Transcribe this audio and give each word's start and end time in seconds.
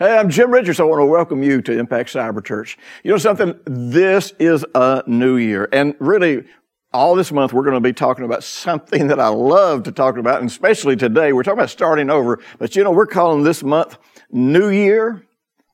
Hey, 0.00 0.16
I'm 0.16 0.30
Jim 0.30 0.52
Richards. 0.52 0.78
I 0.78 0.84
want 0.84 1.00
to 1.00 1.06
welcome 1.06 1.42
you 1.42 1.60
to 1.60 1.76
Impact 1.76 2.10
Cyber 2.10 2.44
Church. 2.44 2.78
You 3.02 3.10
know 3.10 3.18
something? 3.18 3.58
This 3.64 4.32
is 4.38 4.64
a 4.72 5.02
new 5.08 5.38
year. 5.38 5.68
And 5.72 5.96
really, 5.98 6.44
all 6.92 7.16
this 7.16 7.32
month, 7.32 7.52
we're 7.52 7.64
going 7.64 7.74
to 7.74 7.80
be 7.80 7.92
talking 7.92 8.24
about 8.24 8.44
something 8.44 9.08
that 9.08 9.18
I 9.18 9.26
love 9.26 9.82
to 9.82 9.90
talk 9.90 10.16
about, 10.16 10.38
and 10.38 10.48
especially 10.48 10.94
today. 10.94 11.32
We're 11.32 11.42
talking 11.42 11.58
about 11.58 11.70
starting 11.70 12.10
over. 12.10 12.38
But 12.60 12.76
you 12.76 12.84
know, 12.84 12.92
we're 12.92 13.06
calling 13.06 13.42
this 13.42 13.64
month 13.64 13.98
New 14.30 14.68
Year, 14.68 15.26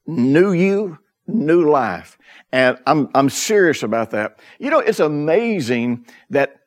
New 0.06 0.52
You, 0.52 0.98
New 1.26 1.68
Life. 1.68 2.16
And 2.50 2.78
I'm, 2.86 3.10
I'm 3.14 3.28
serious 3.28 3.82
about 3.82 4.12
that. 4.12 4.38
You 4.58 4.70
know, 4.70 4.78
it's 4.78 5.00
amazing 5.00 6.06
that 6.30 6.62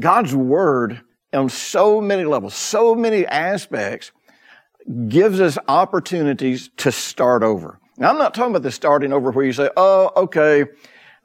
God's 0.00 0.34
Word 0.34 1.00
on 1.32 1.48
so 1.48 2.00
many 2.00 2.24
levels, 2.24 2.54
so 2.54 2.96
many 2.96 3.24
aspects, 3.24 4.10
gives 5.08 5.40
us 5.40 5.58
opportunities 5.68 6.70
to 6.78 6.92
start 6.92 7.42
over. 7.42 7.78
Now, 7.98 8.10
I'm 8.10 8.18
not 8.18 8.34
talking 8.34 8.52
about 8.52 8.62
the 8.62 8.70
starting 8.70 9.12
over 9.12 9.30
where 9.30 9.44
you 9.44 9.52
say, 9.52 9.70
oh, 9.76 10.10
okay, 10.16 10.64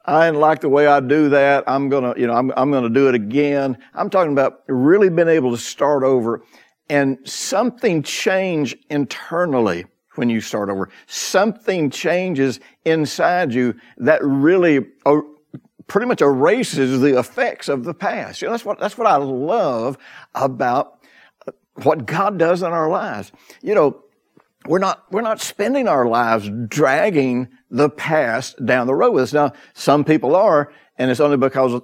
I 0.04 0.26
didn't 0.26 0.40
like 0.40 0.60
the 0.60 0.68
way 0.68 0.86
I 0.86 1.00
do 1.00 1.28
that. 1.30 1.64
I'm 1.66 1.88
gonna, 1.88 2.14
you 2.16 2.26
know, 2.26 2.34
I'm, 2.34 2.52
I'm 2.56 2.70
gonna 2.70 2.88
do 2.88 3.08
it 3.08 3.14
again. 3.14 3.78
I'm 3.94 4.10
talking 4.10 4.32
about 4.32 4.62
really 4.68 5.10
being 5.10 5.28
able 5.28 5.50
to 5.50 5.58
start 5.58 6.02
over 6.02 6.42
and 6.88 7.18
something 7.24 8.02
change 8.02 8.76
internally 8.90 9.86
when 10.14 10.30
you 10.30 10.40
start 10.40 10.68
over. 10.68 10.88
Something 11.06 11.90
changes 11.90 12.60
inside 12.84 13.52
you 13.52 13.74
that 13.98 14.22
really 14.24 14.86
pretty 15.86 16.06
much 16.06 16.20
erases 16.20 17.00
the 17.00 17.18
effects 17.18 17.68
of 17.68 17.84
the 17.84 17.94
past. 17.94 18.40
You 18.40 18.48
know, 18.48 18.52
that's 18.52 18.64
what, 18.64 18.78
that's 18.78 18.96
what 18.96 19.06
I 19.06 19.16
love 19.16 19.98
about 20.34 20.97
what 21.84 22.06
God 22.06 22.38
does 22.38 22.62
in 22.62 22.72
our 22.72 22.88
lives. 22.88 23.32
You 23.62 23.74
know, 23.74 24.02
we're 24.66 24.78
not, 24.78 25.04
we're 25.10 25.22
not 25.22 25.40
spending 25.40 25.88
our 25.88 26.06
lives 26.06 26.50
dragging 26.68 27.48
the 27.70 27.88
past 27.90 28.64
down 28.64 28.86
the 28.86 28.94
road 28.94 29.12
with 29.12 29.24
us. 29.24 29.32
Now, 29.32 29.52
some 29.74 30.04
people 30.04 30.34
are, 30.34 30.72
and 30.96 31.10
it's 31.10 31.20
only 31.20 31.36
because 31.36 31.80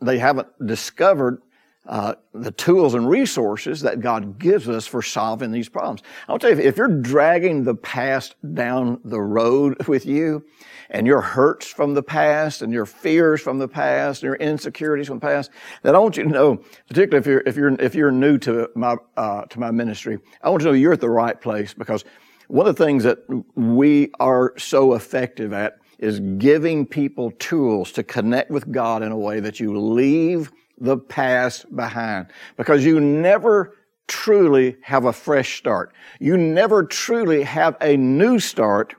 they 0.00 0.18
haven't 0.18 0.48
discovered 0.64 1.40
uh, 1.86 2.14
the 2.34 2.50
tools 2.52 2.94
and 2.94 3.08
resources 3.08 3.80
that 3.82 4.00
God 4.00 4.38
gives 4.38 4.68
us 4.68 4.86
for 4.86 5.02
solving 5.02 5.52
these 5.52 5.68
problems. 5.68 6.02
I'll 6.28 6.38
tell 6.38 6.50
you, 6.50 6.58
if 6.58 6.76
you're 6.76 6.88
dragging 6.88 7.64
the 7.64 7.74
past 7.74 8.34
down 8.54 9.00
the 9.04 9.20
road 9.20 9.86
with 9.88 10.06
you, 10.06 10.44
and 10.90 11.06
your 11.06 11.20
hurts 11.20 11.66
from 11.66 11.94
the 11.94 12.02
past 12.02 12.62
and 12.62 12.72
your 12.72 12.86
fears 12.86 13.40
from 13.40 13.58
the 13.58 13.68
past 13.68 14.22
and 14.22 14.28
your 14.28 14.36
insecurities 14.36 15.08
from 15.08 15.18
the 15.18 15.26
past, 15.26 15.50
then 15.82 15.94
I 15.94 15.98
want 15.98 16.16
you 16.16 16.24
to 16.24 16.28
know, 16.28 16.62
particularly 16.88 17.18
if 17.18 17.26
you're, 17.26 17.42
if 17.46 17.56
you're, 17.56 17.80
if 17.80 17.94
you're 17.94 18.12
new 18.12 18.38
to 18.38 18.70
my, 18.74 18.96
uh, 19.16 19.42
to 19.46 19.60
my 19.60 19.70
ministry, 19.70 20.18
I 20.42 20.50
want 20.50 20.62
you 20.62 20.66
to 20.66 20.72
know 20.72 20.78
you're 20.78 20.92
at 20.92 21.00
the 21.00 21.10
right 21.10 21.40
place 21.40 21.74
because 21.74 22.04
one 22.48 22.66
of 22.66 22.76
the 22.76 22.84
things 22.84 23.02
that 23.04 23.18
we 23.56 24.12
are 24.20 24.56
so 24.56 24.94
effective 24.94 25.52
at 25.52 25.78
is 25.98 26.20
giving 26.38 26.86
people 26.86 27.32
tools 27.32 27.90
to 27.92 28.02
connect 28.02 28.50
with 28.50 28.70
God 28.70 29.02
in 29.02 29.10
a 29.10 29.18
way 29.18 29.40
that 29.40 29.58
you 29.58 29.78
leave 29.78 30.52
the 30.78 30.96
past 30.96 31.74
behind 31.74 32.28
because 32.56 32.84
you 32.84 33.00
never 33.00 33.74
truly 34.08 34.76
have 34.82 35.04
a 35.04 35.12
fresh 35.12 35.58
start. 35.58 35.92
You 36.20 36.36
never 36.36 36.84
truly 36.84 37.42
have 37.42 37.76
a 37.80 37.96
new 37.96 38.38
start 38.38 38.94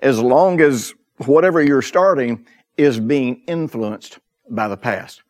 as 0.00 0.20
long 0.20 0.60
as 0.60 0.94
whatever 1.24 1.62
you're 1.62 1.82
starting 1.82 2.46
is 2.76 3.00
being 3.00 3.42
influenced 3.46 4.18
by 4.50 4.68
the 4.68 4.76
past. 4.76 5.22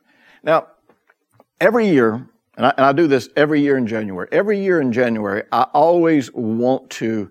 Now, 0.42 0.68
every 1.60 1.88
year, 1.88 2.28
and 2.56 2.66
I, 2.66 2.74
and 2.76 2.86
I, 2.86 2.92
do 2.92 3.06
this 3.06 3.28
every 3.36 3.60
year 3.60 3.76
in 3.76 3.86
January, 3.86 4.28
every 4.32 4.58
year 4.58 4.80
in 4.80 4.92
January, 4.92 5.44
I 5.52 5.62
always 5.72 6.32
want 6.32 6.90
to 6.90 7.30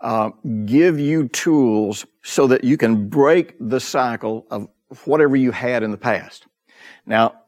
uh, 0.00 0.30
give 0.66 0.98
you 0.98 1.28
tools 1.28 2.04
so 2.22 2.46
that 2.48 2.64
you 2.64 2.76
can 2.76 3.08
break 3.08 3.54
the 3.60 3.80
cycle 3.80 4.46
of 4.50 4.68
whatever 5.04 5.36
you 5.36 5.50
had 5.50 5.82
in 5.82 5.90
the 5.90 5.96
past. 5.96 6.46
Now, 7.06 7.42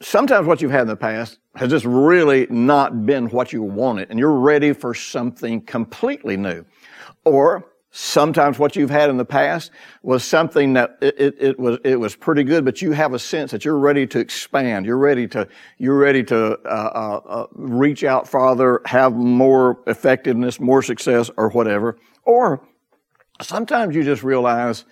sometimes 0.00 0.46
what 0.46 0.62
you've 0.62 0.70
had 0.70 0.82
in 0.82 0.88
the 0.88 0.96
past 0.96 1.38
has 1.56 1.70
just 1.70 1.84
really 1.84 2.46
not 2.50 3.06
been 3.06 3.28
what 3.30 3.52
you 3.52 3.62
wanted, 3.62 4.10
and 4.10 4.18
you're 4.18 4.38
ready 4.38 4.72
for 4.72 4.94
something 4.94 5.60
completely 5.62 6.36
new. 6.36 6.64
Or 7.24 7.68
Sometimes 7.90 8.58
what 8.58 8.76
you've 8.76 8.90
had 8.90 9.08
in 9.08 9.16
the 9.16 9.24
past 9.24 9.70
was 10.02 10.22
something 10.22 10.74
that 10.74 10.98
it, 11.00 11.14
it, 11.18 11.34
it, 11.38 11.58
was 11.58 11.78
it 11.84 11.96
was 11.96 12.14
pretty 12.14 12.44
good, 12.44 12.62
but 12.62 12.82
you 12.82 12.92
have 12.92 13.14
a 13.14 13.18
sense 13.18 13.50
that 13.50 13.64
you're 13.64 13.78
ready 13.78 14.06
to 14.08 14.18
expand. 14.18 14.84
You're 14.84 14.98
ready 14.98 15.26
to 15.28 15.48
you're 15.78 15.96
ready 15.96 16.22
to 16.24 16.58
uh, 16.66 16.68
uh, 16.68 17.20
uh, 17.26 17.46
reach 17.54 18.04
out 18.04 18.28
farther, 18.28 18.82
have 18.84 19.14
more 19.14 19.80
effectiveness, 19.86 20.60
more 20.60 20.82
success, 20.82 21.30
or 21.38 21.48
whatever. 21.48 21.96
Or 22.24 22.62
sometimes 23.40 23.96
you 23.96 24.04
just 24.04 24.22
realize 24.22 24.84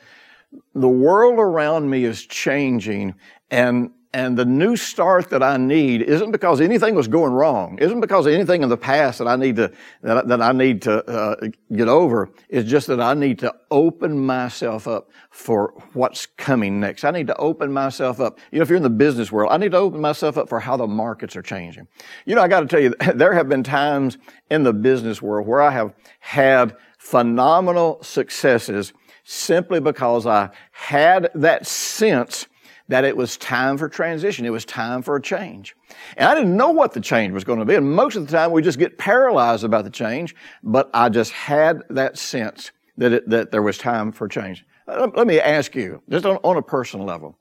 the 0.75 0.88
world 0.88 1.38
around 1.38 1.91
me 1.91 2.05
is 2.05 2.25
changing, 2.25 3.15
and 3.50 3.91
and 4.16 4.34
the 4.34 4.47
new 4.47 4.77
start 4.77 5.28
that 5.28 5.43
I 5.43 5.59
need 5.59 6.00
isn't 6.00 6.31
because 6.31 6.62
anything 6.62 6.94
was 6.94 7.06
going 7.06 7.34
wrong. 7.34 7.78
Isn't 7.78 8.00
because 8.00 8.27
anything 8.27 8.62
in 8.62 8.71
the 8.71 8.77
past 8.78 9.19
that 9.19 9.28
I 9.28 9.37
need 9.37 9.56
to 9.56 9.71
that, 10.00 10.27
that 10.28 10.41
I 10.41 10.53
need 10.53 10.81
to 10.82 11.04
uh, 11.04 11.49
get 11.75 11.87
over. 11.87 12.31
It's 12.49 12.66
just 12.66 12.87
that 12.87 12.99
I 12.99 13.12
need 13.12 13.38
to 13.41 13.55
open 13.71 14.19
myself 14.19 14.88
up 14.88 15.10
for 15.28 15.75
what's 15.93 16.25
coming 16.25 16.81
next. 16.81 17.05
I 17.05 17.10
need 17.10 17.26
to 17.26 17.37
open 17.37 17.71
myself 17.71 18.19
up. 18.19 18.38
You 18.53 18.59
know, 18.59 18.62
if 18.62 18.71
you're 18.71 18.78
in 18.78 18.82
the 18.82 18.88
business 18.88 19.31
world, 19.31 19.53
I 19.53 19.59
need 19.59 19.72
to 19.72 19.76
open 19.76 20.00
myself 20.00 20.38
up 20.38 20.49
for 20.49 20.60
how 20.60 20.78
the 20.78 20.87
markets 20.87 21.37
are 21.37 21.43
changing. 21.43 21.87
You 22.25 22.37
know, 22.37 22.41
I 22.41 22.49
got 22.49 22.60
to 22.60 22.66
tell 22.66 22.81
you, 22.81 22.94
there 23.15 23.34
have 23.34 23.50
been 23.50 23.65
times 23.65 24.16
in 24.50 24.62
the 24.62 24.72
business 24.72 25.21
world 25.21 25.47
where 25.47 25.60
I 25.60 25.72
have 25.72 25.93
had 26.21 26.75
phenomenal 26.97 28.03
successes 28.03 28.94
simply 29.25 29.78
because 29.78 30.26
I 30.26 30.49
had 30.71 31.28
that 31.34 31.66
sense 31.66 32.47
that 32.88 33.04
it 33.04 33.16
was 33.16 33.36
time 33.36 33.76
for 33.76 33.88
transition. 33.88 34.44
It 34.44 34.50
was 34.50 34.64
time 34.64 35.02
for 35.02 35.16
a 35.16 35.22
change. 35.22 35.74
And 36.16 36.28
I 36.28 36.34
didn't 36.34 36.56
know 36.56 36.70
what 36.70 36.92
the 36.92 37.00
change 37.00 37.32
was 37.32 37.44
going 37.44 37.58
to 37.58 37.64
be. 37.64 37.74
And 37.74 37.91
most 37.91 38.16
of 38.16 38.26
the 38.26 38.32
time 38.32 38.52
we 38.52 38.62
just 38.62 38.78
get 38.78 38.98
paralyzed 38.98 39.64
about 39.64 39.84
the 39.84 39.91
change, 39.91 40.34
but 40.62 40.91
I 40.94 41.08
just 41.08 41.32
had 41.32 41.82
that 41.91 42.16
sense 42.16 42.70
that 42.96 43.12
it, 43.12 43.28
that 43.28 43.50
there 43.50 43.62
was 43.62 43.78
time 43.78 44.12
for 44.12 44.28
change. 44.28 44.64
Uh, 44.88 45.08
let 45.16 45.26
me 45.26 45.41
ask 45.41 45.75
you, 45.75 46.02
just 46.08 46.25
on, 46.25 46.36
on 46.42 46.56
a 46.56 46.62
personal 46.62 47.04
level, 47.04 47.36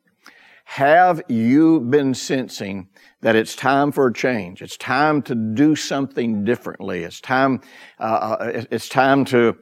have 0.66 1.22
you 1.28 1.81
been 1.81 2.13
sensing 2.13 2.89
that 3.22 3.35
it's 3.35 3.55
time 3.55 3.91
for 3.91 4.07
a 4.07 4.13
change? 4.13 4.63
It's 4.63 4.78
time 4.78 5.22
to 5.23 5.35
do 5.35 5.75
something 5.75 6.44
differently. 6.44 7.03
It's 7.03 7.22
time, 7.22 7.61
uh, 8.00 8.38
uh 8.39 8.63
it's 8.72 8.89
time 8.89 9.25
to 9.25 9.55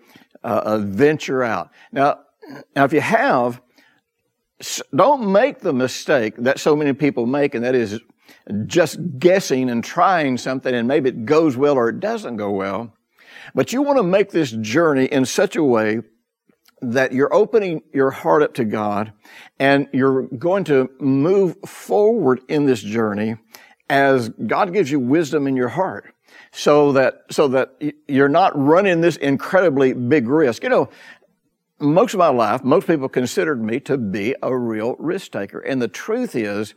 uh, 0.44 0.78
venture 0.78 1.44
out. 1.44 1.72
Now, 1.92 2.20
now, 2.76 2.84
if 2.84 2.94
you 2.94 3.02
have, 3.02 3.62
don't 4.96 5.32
make 5.32 5.60
the 5.60 5.74
mistake 5.74 6.36
that 6.38 6.60
so 6.60 6.76
many 6.76 6.94
people 6.94 7.26
make, 7.26 7.56
and 7.56 7.64
that 7.64 7.76
is 7.76 8.00
just 8.66 8.98
guessing 9.20 9.70
and 9.70 9.84
trying 9.84 10.38
something, 10.38 10.74
and 10.74 10.88
maybe 10.88 11.10
it 11.10 11.26
goes 11.26 11.58
well 11.58 11.76
or 11.76 11.90
it 11.90 12.00
doesn't 12.00 12.38
go 12.38 12.52
well. 12.52 12.94
But 13.56 13.74
you 13.74 13.82
want 13.82 13.98
to 13.98 14.04
make 14.04 14.32
this 14.32 14.52
journey 14.52 15.06
in 15.06 15.26
such 15.26 15.56
a 15.56 15.64
way 15.64 16.02
that 16.82 17.14
you're 17.14 17.34
opening 17.34 17.82
your 17.94 18.12
heart 18.12 18.44
up 18.44 18.54
to 18.56 18.66
God 18.66 19.14
and 19.60 19.88
you're 19.94 20.24
going 20.24 20.66
to 20.66 20.90
move 21.00 21.56
forward 21.66 22.42
in 22.50 22.66
this 22.66 22.82
journey 22.82 23.38
as 23.90 24.30
God 24.30 24.74
gives 24.74 24.92
you 24.92 25.00
wisdom 25.00 25.48
in 25.48 25.56
your 25.56 25.70
heart 25.70 26.14
so 26.52 26.92
that 26.94 27.22
so 27.30 27.48
that 27.50 27.76
you're 28.08 28.30
not 28.30 28.58
running 28.58 29.02
this 29.02 29.18
incredibly 29.18 29.94
big 29.94 30.28
risk. 30.28 30.64
You 30.64 30.70
know, 30.70 30.90
most 31.84 32.14
of 32.14 32.18
my 32.18 32.30
life, 32.30 32.64
most 32.64 32.88
people 32.88 33.10
considered 33.10 33.62
me 33.62 33.80
to 33.82 33.98
be 33.98 34.36
a 34.42 34.56
real 34.56 34.96
risk 34.98 35.32
taker. 35.32 35.60
And 35.60 35.82
the 35.82 35.88
truth 35.88 36.36
is, 36.36 36.74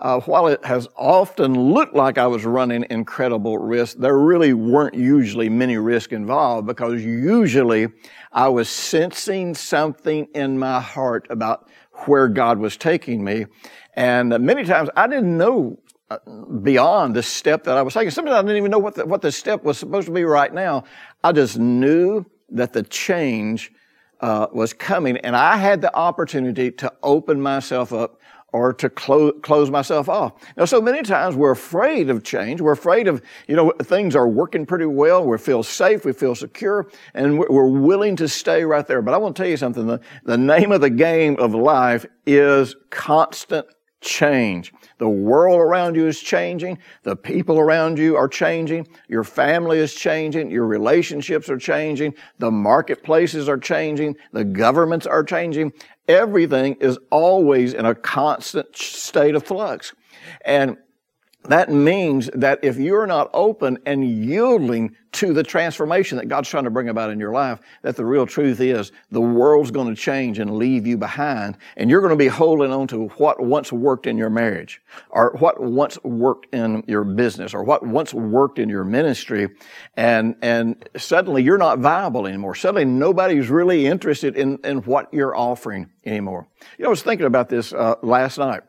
uh, 0.00 0.20
while 0.20 0.46
it 0.46 0.64
has 0.64 0.88
often 0.96 1.54
looked 1.72 1.94
like 1.94 2.18
I 2.18 2.26
was 2.26 2.44
running 2.44 2.84
incredible 2.90 3.58
risk, 3.58 3.98
there 3.98 4.18
really 4.18 4.52
weren't 4.52 4.94
usually 4.94 5.48
many 5.48 5.76
risks 5.76 6.12
involved 6.12 6.66
because 6.66 7.04
usually 7.04 7.88
I 8.32 8.48
was 8.48 8.68
sensing 8.68 9.54
something 9.54 10.26
in 10.34 10.58
my 10.58 10.80
heart 10.80 11.26
about 11.30 11.68
where 12.06 12.28
God 12.28 12.58
was 12.58 12.76
taking 12.76 13.22
me. 13.22 13.46
And 13.94 14.30
many 14.40 14.64
times 14.64 14.88
I 14.96 15.06
didn't 15.06 15.36
know 15.36 15.78
uh, 16.10 16.18
beyond 16.62 17.14
the 17.14 17.22
step 17.22 17.64
that 17.64 17.76
I 17.76 17.82
was 17.82 17.94
taking. 17.94 18.10
Sometimes 18.10 18.36
I 18.36 18.42
didn't 18.42 18.56
even 18.56 18.70
know 18.70 18.78
what 18.78 18.96
the, 18.96 19.06
what 19.06 19.22
the 19.22 19.32
step 19.32 19.64
was 19.64 19.78
supposed 19.78 20.06
to 20.06 20.12
be 20.12 20.24
right 20.24 20.52
now. 20.52 20.84
I 21.22 21.32
just 21.32 21.58
knew 21.58 22.26
that 22.50 22.72
the 22.72 22.82
change 22.82 23.72
uh, 24.24 24.46
was 24.54 24.72
coming, 24.72 25.18
and 25.18 25.36
I 25.36 25.58
had 25.58 25.82
the 25.82 25.94
opportunity 25.94 26.70
to 26.70 26.90
open 27.02 27.38
myself 27.38 27.92
up 27.92 28.22
or 28.54 28.72
to 28.72 28.88
close, 28.88 29.34
close 29.42 29.68
myself 29.68 30.08
off. 30.08 30.32
Now, 30.56 30.64
so 30.64 30.80
many 30.80 31.02
times 31.02 31.36
we're 31.36 31.50
afraid 31.50 32.08
of 32.08 32.24
change. 32.24 32.62
We're 32.62 32.72
afraid 32.72 33.06
of, 33.06 33.20
you 33.48 33.54
know, 33.54 33.72
things 33.82 34.16
are 34.16 34.26
working 34.26 34.64
pretty 34.64 34.86
well. 34.86 35.26
We 35.26 35.36
feel 35.36 35.62
safe. 35.62 36.06
We 36.06 36.14
feel 36.14 36.34
secure 36.34 36.88
and 37.12 37.38
we're 37.38 37.68
willing 37.68 38.16
to 38.16 38.28
stay 38.28 38.64
right 38.64 38.86
there. 38.86 39.02
But 39.02 39.12
I 39.12 39.18
want 39.18 39.36
to 39.36 39.42
tell 39.42 39.50
you 39.50 39.56
something. 39.58 39.86
The, 39.86 40.00
the 40.22 40.38
name 40.38 40.72
of 40.72 40.80
the 40.80 40.88
game 40.88 41.36
of 41.38 41.52
life 41.54 42.06
is 42.26 42.76
constant 42.90 43.66
change. 44.04 44.72
The 44.98 45.08
world 45.08 45.58
around 45.58 45.96
you 45.96 46.06
is 46.06 46.20
changing. 46.20 46.78
The 47.02 47.16
people 47.16 47.58
around 47.58 47.98
you 47.98 48.16
are 48.16 48.28
changing. 48.28 48.86
Your 49.08 49.24
family 49.24 49.78
is 49.78 49.94
changing. 49.94 50.50
Your 50.50 50.66
relationships 50.66 51.48
are 51.50 51.58
changing. 51.58 52.14
The 52.38 52.50
marketplaces 52.50 53.48
are 53.48 53.58
changing. 53.58 54.16
The 54.32 54.44
governments 54.44 55.06
are 55.06 55.24
changing. 55.24 55.72
Everything 56.06 56.76
is 56.80 56.98
always 57.10 57.74
in 57.74 57.86
a 57.86 57.94
constant 57.94 58.76
state 58.76 59.34
of 59.34 59.44
flux. 59.44 59.92
And 60.44 60.76
that 61.44 61.70
means 61.70 62.30
that 62.34 62.60
if 62.62 62.78
you're 62.78 63.06
not 63.06 63.28
open 63.34 63.78
and 63.84 64.04
yielding 64.04 64.96
to 65.12 65.32
the 65.32 65.42
transformation 65.42 66.18
that 66.18 66.26
God's 66.26 66.48
trying 66.48 66.64
to 66.64 66.70
bring 66.70 66.88
about 66.88 67.10
in 67.10 67.20
your 67.20 67.32
life, 67.32 67.60
that 67.82 67.96
the 67.96 68.04
real 68.04 68.26
truth 68.26 68.60
is 68.60 68.92
the 69.10 69.20
world's 69.20 69.70
going 69.70 69.94
to 69.94 70.00
change 70.00 70.38
and 70.38 70.56
leave 70.56 70.86
you 70.86 70.96
behind, 70.96 71.56
and 71.76 71.90
you're 71.90 72.00
going 72.00 72.10
to 72.10 72.16
be 72.16 72.28
holding 72.28 72.72
on 72.72 72.86
to 72.88 73.08
what 73.18 73.40
once 73.40 73.72
worked 73.72 74.06
in 74.06 74.16
your 74.16 74.30
marriage, 74.30 74.80
or 75.10 75.36
what 75.38 75.62
once 75.62 76.02
worked 76.02 76.52
in 76.54 76.82
your 76.88 77.04
business, 77.04 77.52
or 77.52 77.62
what 77.62 77.86
once 77.86 78.14
worked 78.14 78.58
in 78.58 78.68
your 78.68 78.84
ministry, 78.84 79.48
and 79.96 80.34
and 80.42 80.88
suddenly 80.96 81.42
you're 81.42 81.58
not 81.58 81.78
viable 81.78 82.26
anymore. 82.26 82.54
Suddenly 82.54 82.86
nobody's 82.86 83.50
really 83.50 83.86
interested 83.86 84.36
in 84.36 84.58
in 84.64 84.78
what 84.78 85.12
you're 85.12 85.36
offering 85.36 85.90
anymore. 86.04 86.48
You 86.78 86.84
know, 86.84 86.88
I 86.88 86.90
was 86.90 87.02
thinking 87.02 87.26
about 87.26 87.48
this 87.48 87.72
uh, 87.72 87.96
last 88.02 88.38
night. 88.38 88.62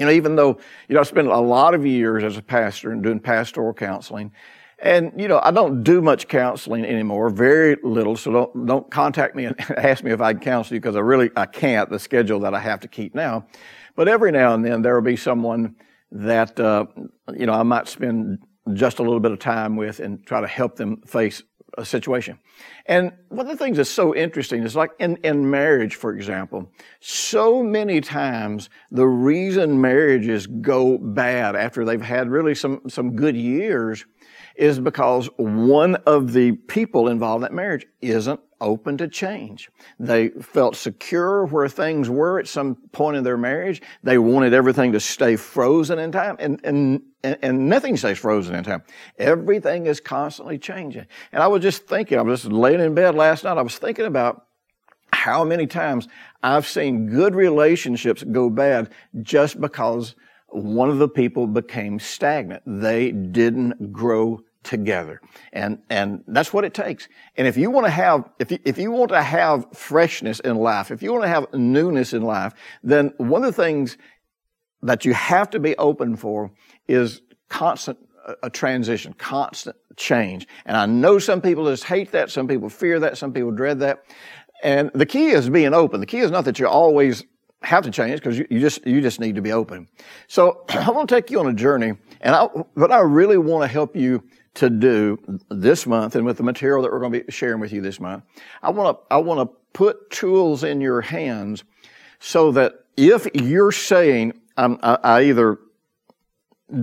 You 0.00 0.06
know, 0.06 0.12
even 0.12 0.34
though, 0.34 0.58
you 0.88 0.94
know, 0.94 1.00
I 1.00 1.04
spent 1.04 1.28
a 1.28 1.38
lot 1.38 1.74
of 1.74 1.84
years 1.84 2.24
as 2.24 2.38
a 2.38 2.42
pastor 2.42 2.90
and 2.90 3.02
doing 3.02 3.20
pastoral 3.20 3.74
counseling, 3.74 4.32
and, 4.78 5.12
you 5.14 5.28
know, 5.28 5.40
I 5.42 5.50
don't 5.50 5.82
do 5.82 6.00
much 6.00 6.26
counseling 6.26 6.86
anymore, 6.86 7.28
very 7.28 7.76
little, 7.82 8.16
so 8.16 8.32
don't, 8.32 8.66
don't 8.66 8.90
contact 8.90 9.36
me 9.36 9.44
and 9.44 9.60
ask 9.76 10.02
me 10.02 10.10
if 10.10 10.22
I 10.22 10.32
can 10.32 10.40
counsel 10.40 10.74
you 10.74 10.80
because 10.80 10.96
I 10.96 11.00
really, 11.00 11.30
I 11.36 11.44
can't, 11.44 11.90
the 11.90 11.98
schedule 11.98 12.40
that 12.40 12.54
I 12.54 12.60
have 12.60 12.80
to 12.80 12.88
keep 12.88 13.14
now. 13.14 13.46
But 13.94 14.08
every 14.08 14.32
now 14.32 14.54
and 14.54 14.64
then 14.64 14.80
there 14.80 14.94
will 14.94 15.02
be 15.02 15.16
someone 15.16 15.76
that, 16.12 16.58
uh, 16.58 16.86
you 17.36 17.44
know, 17.44 17.52
I 17.52 17.62
might 17.62 17.86
spend 17.86 18.38
just 18.72 19.00
a 19.00 19.02
little 19.02 19.20
bit 19.20 19.32
of 19.32 19.38
time 19.38 19.76
with 19.76 20.00
and 20.00 20.24
try 20.24 20.40
to 20.40 20.46
help 20.46 20.76
them 20.76 21.02
face 21.02 21.42
a 21.78 21.84
situation. 21.84 22.38
And 22.86 23.12
one 23.28 23.46
of 23.46 23.58
the 23.58 23.62
things 23.62 23.76
that's 23.76 23.90
so 23.90 24.14
interesting 24.14 24.62
is 24.62 24.76
like 24.76 24.90
in, 24.98 25.16
in 25.18 25.50
marriage, 25.50 25.94
for 25.94 26.14
example, 26.14 26.70
so 27.00 27.62
many 27.62 28.00
times 28.00 28.70
the 28.90 29.06
reason 29.06 29.80
marriages 29.80 30.46
go 30.46 30.98
bad 30.98 31.56
after 31.56 31.84
they've 31.84 32.00
had 32.00 32.28
really 32.28 32.54
some, 32.54 32.82
some 32.88 33.16
good 33.16 33.36
years 33.36 34.04
is 34.56 34.80
because 34.80 35.28
one 35.36 35.96
of 36.06 36.32
the 36.32 36.52
people 36.52 37.08
involved 37.08 37.38
in 37.38 37.42
that 37.42 37.52
marriage 37.52 37.86
isn't 38.00 38.40
open 38.60 38.96
to 38.98 39.08
change. 39.08 39.70
They 39.98 40.28
felt 40.28 40.76
secure 40.76 41.46
where 41.46 41.68
things 41.68 42.08
were 42.10 42.38
at 42.38 42.48
some 42.48 42.76
point 42.92 43.16
in 43.16 43.24
their 43.24 43.36
marriage. 43.36 43.82
They 44.02 44.18
wanted 44.18 44.54
everything 44.54 44.92
to 44.92 45.00
stay 45.00 45.36
frozen 45.36 45.98
in 45.98 46.12
time 46.12 46.36
and, 46.38 46.60
and, 46.64 47.02
and 47.22 47.68
nothing 47.68 47.96
stays 47.96 48.18
frozen 48.18 48.54
in 48.54 48.64
time. 48.64 48.82
Everything 49.18 49.86
is 49.86 50.00
constantly 50.00 50.58
changing. 50.58 51.06
And 51.32 51.42
I 51.42 51.46
was 51.46 51.62
just 51.62 51.86
thinking, 51.86 52.18
I 52.18 52.22
was 52.22 52.42
just 52.42 52.52
laying 52.52 52.80
in 52.80 52.94
bed 52.94 53.14
last 53.14 53.44
night. 53.44 53.58
I 53.58 53.62
was 53.62 53.78
thinking 53.78 54.06
about 54.06 54.46
how 55.12 55.44
many 55.44 55.66
times 55.66 56.08
I've 56.42 56.66
seen 56.66 57.06
good 57.06 57.34
relationships 57.34 58.22
go 58.22 58.48
bad 58.48 58.90
just 59.22 59.60
because 59.60 60.14
one 60.48 60.90
of 60.90 60.98
the 60.98 61.08
people 61.08 61.46
became 61.46 61.98
stagnant. 61.98 62.62
They 62.66 63.12
didn't 63.12 63.92
grow 63.92 64.40
together. 64.62 65.20
And, 65.52 65.78
and 65.88 66.22
that's 66.26 66.52
what 66.52 66.64
it 66.64 66.74
takes. 66.74 67.08
And 67.36 67.46
if 67.46 67.56
you 67.56 67.70
want 67.70 67.86
to 67.86 67.90
have, 67.90 68.28
if 68.38 68.50
you, 68.50 68.58
if 68.64 68.78
you 68.78 68.90
want 68.90 69.10
to 69.10 69.22
have 69.22 69.66
freshness 69.72 70.40
in 70.40 70.56
life, 70.56 70.90
if 70.90 71.02
you 71.02 71.12
want 71.12 71.24
to 71.24 71.28
have 71.28 71.52
newness 71.54 72.12
in 72.12 72.22
life, 72.22 72.54
then 72.82 73.12
one 73.16 73.42
of 73.42 73.54
the 73.54 73.62
things 73.62 73.96
that 74.82 75.04
you 75.04 75.14
have 75.14 75.50
to 75.50 75.60
be 75.60 75.76
open 75.76 76.16
for 76.16 76.50
is 76.88 77.22
constant 77.48 77.98
uh, 78.26 78.34
a 78.42 78.50
transition, 78.50 79.14
constant 79.14 79.76
change. 79.96 80.46
And 80.66 80.76
I 80.76 80.86
know 80.86 81.18
some 81.18 81.40
people 81.40 81.66
just 81.66 81.84
hate 81.84 82.12
that, 82.12 82.30
some 82.30 82.46
people 82.46 82.68
fear 82.68 83.00
that, 83.00 83.16
some 83.16 83.32
people 83.32 83.50
dread 83.50 83.80
that. 83.80 84.04
And 84.62 84.90
the 84.94 85.06
key 85.06 85.28
is 85.30 85.48
being 85.48 85.72
open. 85.72 86.00
The 86.00 86.06
key 86.06 86.18
is 86.18 86.30
not 86.30 86.44
that 86.44 86.58
you 86.58 86.68
always 86.68 87.24
have 87.62 87.84
to 87.84 87.90
change 87.90 88.20
because 88.20 88.38
you, 88.38 88.46
you, 88.50 88.60
just 88.60 88.86
you 88.86 89.00
just 89.00 89.20
need 89.20 89.34
to 89.34 89.42
be 89.42 89.52
open. 89.52 89.88
So 90.28 90.64
I 90.68 90.90
want 90.90 91.08
to 91.08 91.14
take 91.14 91.30
you 91.30 91.40
on 91.40 91.46
a 91.46 91.54
journey, 91.54 91.94
and 92.20 92.34
I, 92.34 92.48
but 92.74 92.90
I 92.90 93.00
really 93.00 93.38
want 93.38 93.62
to 93.62 93.68
help 93.68 93.96
you 93.96 94.22
to 94.54 94.68
do 94.68 95.18
this 95.48 95.86
month 95.86 96.16
and 96.16 96.26
with 96.26 96.36
the 96.36 96.42
material 96.42 96.82
that 96.82 96.90
we're 96.90 96.98
going 96.98 97.12
to 97.12 97.20
be 97.20 97.32
sharing 97.32 97.60
with 97.60 97.72
you 97.72 97.80
this 97.80 98.00
month. 98.00 98.24
I 98.62 98.70
want 98.70 98.98
to, 98.98 99.14
I 99.14 99.18
want 99.18 99.48
to 99.48 99.56
put 99.72 100.10
tools 100.10 100.64
in 100.64 100.80
your 100.80 101.00
hands 101.00 101.64
so 102.18 102.52
that 102.52 102.84
if 102.96 103.26
you're 103.34 103.72
saying, 103.72 104.34
I, 104.56 104.98
I 105.02 105.22
either 105.24 105.58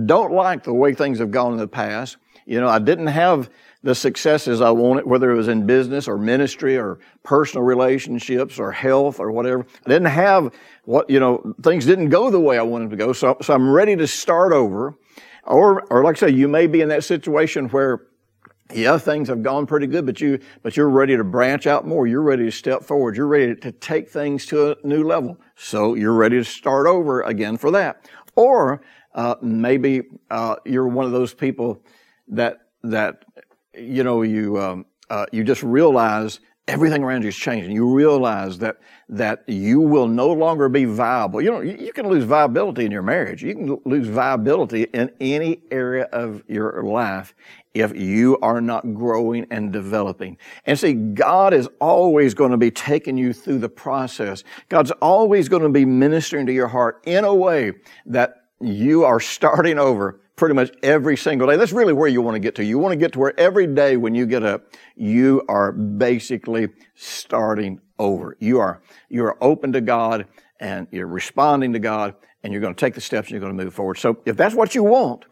don't 0.06 0.32
like 0.32 0.64
the 0.64 0.72
way 0.72 0.94
things 0.94 1.18
have 1.18 1.30
gone 1.30 1.52
in 1.52 1.58
the 1.58 1.68
past, 1.68 2.16
you 2.46 2.60
know, 2.60 2.68
I 2.68 2.78
didn't 2.78 3.08
have 3.08 3.50
the 3.82 3.94
successes 3.94 4.60
I 4.60 4.70
wanted, 4.70 5.06
whether 5.06 5.30
it 5.30 5.36
was 5.36 5.48
in 5.48 5.66
business 5.66 6.08
or 6.08 6.18
ministry 6.18 6.76
or 6.76 6.98
personal 7.22 7.62
relationships 7.62 8.58
or 8.58 8.72
health 8.72 9.20
or 9.20 9.30
whatever. 9.30 9.66
I 9.86 9.88
didn't 9.88 10.08
have 10.08 10.52
what, 10.84 11.08
you 11.08 11.20
know, 11.20 11.54
things 11.62 11.86
didn't 11.86 12.08
go 12.08 12.30
the 12.30 12.40
way 12.40 12.58
I 12.58 12.62
wanted 12.62 12.90
to 12.90 12.96
go. 12.96 13.12
So, 13.12 13.36
so 13.40 13.54
I'm 13.54 13.70
ready 13.70 13.94
to 13.96 14.06
start 14.06 14.52
over. 14.52 14.94
Or, 15.44 15.82
or 15.90 16.04
like 16.04 16.16
I 16.22 16.28
say, 16.28 16.34
you 16.34 16.48
may 16.48 16.66
be 16.66 16.80
in 16.80 16.88
that 16.88 17.04
situation 17.04 17.68
where 17.68 18.02
yeah, 18.74 18.98
things 18.98 19.28
have 19.28 19.42
gone 19.42 19.66
pretty 19.66 19.86
good, 19.86 20.04
but 20.04 20.20
you, 20.20 20.38
but 20.62 20.76
you're 20.76 20.90
ready 20.90 21.16
to 21.16 21.24
branch 21.24 21.66
out 21.66 21.86
more. 21.86 22.06
You're 22.06 22.22
ready 22.22 22.44
to 22.44 22.50
step 22.50 22.84
forward. 22.84 23.16
You're 23.16 23.26
ready 23.26 23.54
to 23.54 23.72
take 23.72 24.10
things 24.10 24.44
to 24.46 24.72
a 24.72 24.76
new 24.86 25.04
level. 25.04 25.38
So 25.56 25.94
you're 25.94 26.12
ready 26.12 26.36
to 26.36 26.44
start 26.44 26.86
over 26.86 27.22
again 27.22 27.56
for 27.56 27.70
that. 27.70 28.10
Or, 28.36 28.82
uh, 29.14 29.36
maybe, 29.40 30.02
uh, 30.30 30.56
you're 30.66 30.86
one 30.86 31.06
of 31.06 31.12
those 31.12 31.32
people 31.32 31.82
that, 32.28 32.58
that, 32.82 33.24
you 33.74 34.04
know, 34.04 34.22
you, 34.22 34.60
um, 34.60 34.84
uh, 35.08 35.24
you 35.32 35.44
just 35.44 35.62
realize 35.62 36.40
everything 36.68 37.02
around 37.02 37.22
you 37.22 37.28
is 37.28 37.36
changing. 37.36 37.72
You 37.72 37.92
realize 37.92 38.58
that 38.58 38.76
that 39.08 39.42
you 39.48 39.80
will 39.80 40.06
no 40.06 40.30
longer 40.30 40.68
be 40.68 40.84
viable. 40.84 41.40
You 41.40 41.50
know, 41.50 41.60
you 41.62 41.92
can 41.92 42.08
lose 42.08 42.24
viability 42.24 42.84
in 42.84 42.92
your 42.92 43.02
marriage. 43.02 43.42
You 43.42 43.54
can 43.54 43.80
lose 43.86 44.06
viability 44.06 44.82
in 44.92 45.10
any 45.18 45.62
area 45.70 46.04
of 46.12 46.42
your 46.46 46.82
life 46.82 47.34
if 47.72 47.96
you 47.96 48.38
are 48.40 48.60
not 48.60 48.94
growing 48.94 49.46
and 49.50 49.72
developing. 49.72 50.36
And 50.66 50.78
see, 50.78 50.92
God 50.92 51.54
is 51.54 51.68
always 51.80 52.34
going 52.34 52.50
to 52.50 52.58
be 52.58 52.70
taking 52.70 53.16
you 53.16 53.32
through 53.32 53.58
the 53.58 53.68
process. 53.68 54.44
God's 54.68 54.90
always 55.00 55.48
going 55.48 55.62
to 55.62 55.68
be 55.70 55.86
ministering 55.86 56.46
to 56.46 56.52
your 56.52 56.68
heart 56.68 57.00
in 57.04 57.24
a 57.24 57.34
way 57.34 57.72
that 58.06 58.44
you 58.60 59.04
are 59.04 59.20
starting 59.20 59.78
over 59.78 60.20
pretty 60.38 60.54
much 60.54 60.70
every 60.82 61.16
single 61.16 61.48
day. 61.48 61.56
That's 61.56 61.72
really 61.72 61.92
where 61.92 62.08
you 62.08 62.22
want 62.22 62.36
to 62.36 62.40
get 62.40 62.54
to. 62.54 62.64
You 62.64 62.78
want 62.78 62.92
to 62.92 62.96
get 62.96 63.12
to 63.12 63.18
where 63.18 63.38
every 63.38 63.66
day 63.66 63.96
when 63.96 64.14
you 64.14 64.24
get 64.24 64.42
up, 64.42 64.72
you 64.96 65.42
are 65.48 65.72
basically 65.72 66.68
starting 66.94 67.80
over. 67.98 68.36
You 68.40 68.60
are, 68.60 68.80
you 69.10 69.24
are 69.24 69.36
open 69.42 69.72
to 69.72 69.80
God 69.80 70.26
and 70.60 70.86
you're 70.90 71.08
responding 71.08 71.72
to 71.74 71.78
God 71.78 72.14
and 72.42 72.52
you're 72.52 72.62
going 72.62 72.74
to 72.74 72.80
take 72.80 72.94
the 72.94 73.00
steps 73.00 73.28
and 73.28 73.32
you're 73.32 73.40
going 73.40 73.56
to 73.56 73.64
move 73.64 73.74
forward. 73.74 73.98
So 73.98 74.18
if 74.24 74.36
that's 74.36 74.54
what 74.54 74.74
you 74.74 74.84
want, 74.84 75.24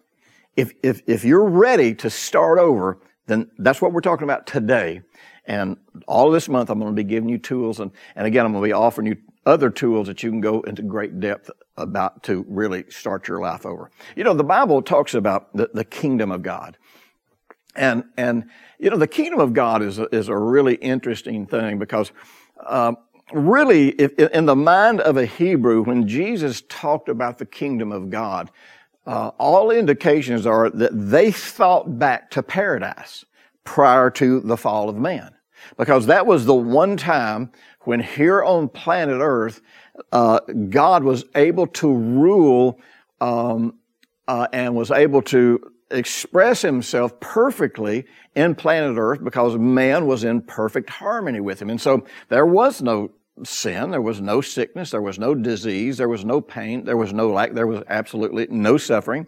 if, 0.57 0.73
if, 0.83 1.03
if 1.07 1.25
you're 1.25 1.49
ready 1.49 1.95
to 1.95 2.11
start 2.11 2.59
over, 2.59 2.99
then 3.27 3.51
that's 3.59 3.81
what 3.81 3.93
we're 3.93 4.01
talking 4.01 4.25
about 4.25 4.47
today. 4.47 5.03
And 5.47 5.77
all 6.09 6.31
this 6.31 6.49
month, 6.49 6.71
I'm 6.71 6.81
going 6.81 6.95
to 6.95 6.97
be 6.97 7.09
giving 7.09 7.29
you 7.29 7.39
tools. 7.39 7.79
And, 7.79 7.93
and 8.17 8.27
again, 8.27 8.45
I'm 8.45 8.53
going 8.53 8.63
to 8.63 8.69
be 8.69 8.73
offering 8.73 9.07
you 9.07 9.17
other 9.47 9.71
tools 9.71 10.09
that 10.09 10.23
you 10.23 10.31
can 10.31 10.41
go 10.41 10.61
into 10.63 10.83
great 10.83 11.21
depth 11.21 11.51
about 11.77 12.23
to 12.25 12.45
really 12.49 12.85
start 12.91 13.29
your 13.29 13.41
life 13.41 13.65
over. 13.65 13.91
You 14.17 14.25
know, 14.25 14.35
the 14.35 14.45
Bible 14.45 14.83
talks 14.83 15.15
about 15.15 15.55
the, 15.57 15.71
the 15.73 15.85
kingdom 15.85 16.31
of 16.31 16.43
God. 16.43 16.77
And, 17.77 18.05
and, 18.17 18.51
you 18.79 18.91
know, 18.91 18.97
the 18.97 19.07
kingdom 19.07 19.39
of 19.39 19.53
God 19.53 19.83
is 19.83 19.99
a, 19.99 20.05
is 20.15 20.29
a 20.29 20.37
really 20.37 20.75
interesting 20.77 21.47
thing 21.47 21.79
because, 21.79 22.11
uh, 22.65 22.95
really, 23.33 23.91
if, 23.91 24.15
in 24.19 24.47
the 24.47 24.57
mind 24.57 25.01
of 25.01 25.17
a 25.17 25.27
Hebrew, 25.27 25.83
when 25.83 26.09
Jesus 26.09 26.63
talked 26.69 27.09
about 27.09 27.39
the 27.39 27.47
kingdom 27.47 27.93
of 27.93 28.11
God, 28.11 28.51
uh, 29.07 29.29
all 29.39 29.71
indications 29.71 30.47
are 30.47 30.71
that 30.71 30.91
they 30.93 31.31
thought 31.31 31.99
back 31.99 32.31
to 32.31 32.43
paradise 32.43 33.25
prior 33.65 34.11
to 34.11 34.41
the 34.41 34.57
fall 34.57 34.89
of 34.89 34.97
man. 34.97 35.33
Because 35.77 36.07
that 36.07 36.27
was 36.27 36.47
the 36.47 36.55
one 36.55 36.97
time 36.97 37.51
when 37.87 38.01
here 38.01 38.43
on 38.43 38.69
planet 38.69 39.19
Earth, 39.21 39.61
uh, 40.13 40.41
God 40.69 41.05
was 41.05 41.25
able 41.35 41.67
to 41.69 41.93
rule 41.93 42.81
um, 43.21 43.75
uh, 44.29 44.49
and 44.53 44.75
was 44.75 44.91
able 44.91 45.23
to 45.23 45.73
express 45.91 46.63
himself 46.63 47.19
perfectly 47.21 48.05
in 48.35 48.55
planet 48.55 48.97
Earth 48.99 49.23
because 49.23 49.57
man 49.57 50.07
was 50.07 50.25
in 50.25 50.43
perfect 50.43 50.91
harmony 50.91 51.41
with 51.41 51.61
him. 51.61 51.71
And 51.71 51.81
so 51.81 52.05
there 52.29 52.47
was 52.47 52.83
no 52.83 53.11
sin, 53.45 53.91
there 53.91 54.03
was 54.03 54.21
no 54.21 54.41
sickness, 54.41 54.91
there 54.91 55.03
was 55.03 55.19
no 55.19 55.35
disease, 55.35 55.99
there 55.99 56.09
was 56.09 56.25
no 56.25 56.41
pain, 56.41 56.85
there 56.85 56.97
was 56.97 57.13
no 57.13 57.31
lack, 57.31 57.53
there 57.53 57.67
was 57.67 57.83
absolutely 57.89 58.47
no 58.51 58.77
suffering. 58.77 59.27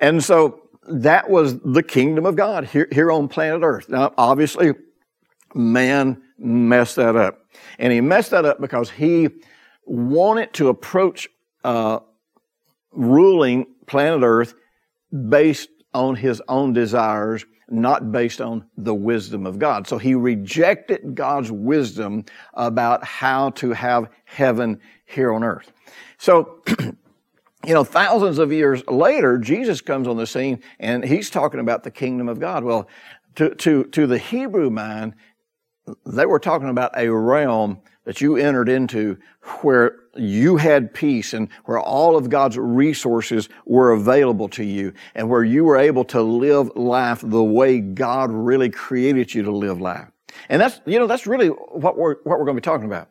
And 0.00 0.22
so 0.22 0.60
that 0.88 1.30
was 1.30 1.58
the 1.60 1.82
kingdom 1.82 2.26
of 2.26 2.36
God 2.36 2.66
here, 2.66 2.88
here 2.92 3.10
on 3.10 3.28
planet 3.28 3.62
Earth. 3.62 3.88
Now, 3.88 4.12
obviously, 4.18 4.74
man 5.54 6.22
messed 6.38 6.96
that 6.96 7.16
up. 7.16 7.46
And 7.78 7.92
he 7.92 8.00
messed 8.00 8.30
that 8.30 8.44
up 8.44 8.60
because 8.60 8.90
he 8.90 9.28
wanted 9.84 10.52
to 10.54 10.68
approach 10.68 11.28
uh, 11.62 12.00
ruling 12.92 13.66
planet 13.86 14.22
Earth 14.22 14.54
based 15.28 15.68
on 15.92 16.16
his 16.16 16.42
own 16.48 16.72
desires, 16.72 17.46
not 17.68 18.10
based 18.10 18.40
on 18.40 18.66
the 18.76 18.94
wisdom 18.94 19.46
of 19.46 19.58
God. 19.58 19.86
So 19.86 19.96
he 19.96 20.14
rejected 20.14 21.14
God's 21.14 21.50
wisdom 21.52 22.24
about 22.54 23.04
how 23.04 23.50
to 23.50 23.72
have 23.72 24.10
heaven 24.24 24.80
here 25.06 25.32
on 25.32 25.44
earth. 25.44 25.72
So, 26.18 26.62
you 26.80 27.74
know, 27.74 27.84
thousands 27.84 28.38
of 28.38 28.52
years 28.52 28.86
later, 28.88 29.38
Jesus 29.38 29.80
comes 29.80 30.08
on 30.08 30.16
the 30.16 30.26
scene 30.26 30.60
and 30.80 31.04
he's 31.04 31.30
talking 31.30 31.60
about 31.60 31.84
the 31.84 31.90
kingdom 31.90 32.28
of 32.28 32.40
God. 32.40 32.64
Well, 32.64 32.88
to, 33.36 33.54
to, 33.54 33.84
to 33.84 34.06
the 34.06 34.18
Hebrew 34.18 34.70
mind, 34.70 35.14
they 36.06 36.26
were 36.26 36.38
talking 36.38 36.68
about 36.68 36.98
a 36.98 37.10
realm 37.10 37.80
that 38.04 38.20
you 38.20 38.36
entered 38.36 38.68
into 38.68 39.18
where 39.62 39.96
you 40.14 40.56
had 40.56 40.94
peace 40.94 41.32
and 41.32 41.48
where 41.64 41.80
all 41.80 42.16
of 42.16 42.30
God's 42.30 42.56
resources 42.58 43.48
were 43.64 43.92
available 43.92 44.48
to 44.50 44.64
you 44.64 44.92
and 45.14 45.28
where 45.28 45.44
you 45.44 45.64
were 45.64 45.76
able 45.76 46.04
to 46.06 46.22
live 46.22 46.74
life 46.76 47.22
the 47.22 47.42
way 47.42 47.80
God 47.80 48.30
really 48.30 48.70
created 48.70 49.34
you 49.34 49.42
to 49.42 49.50
live 49.50 49.80
life. 49.80 50.08
And 50.48 50.60
that's, 50.60 50.80
you 50.84 50.98
know, 50.98 51.06
that's 51.06 51.26
really 51.26 51.48
what 51.48 51.96
we're, 51.96 52.16
what 52.24 52.38
we're 52.38 52.44
going 52.44 52.56
to 52.56 52.60
be 52.60 52.64
talking 52.64 52.86
about. 52.86 53.10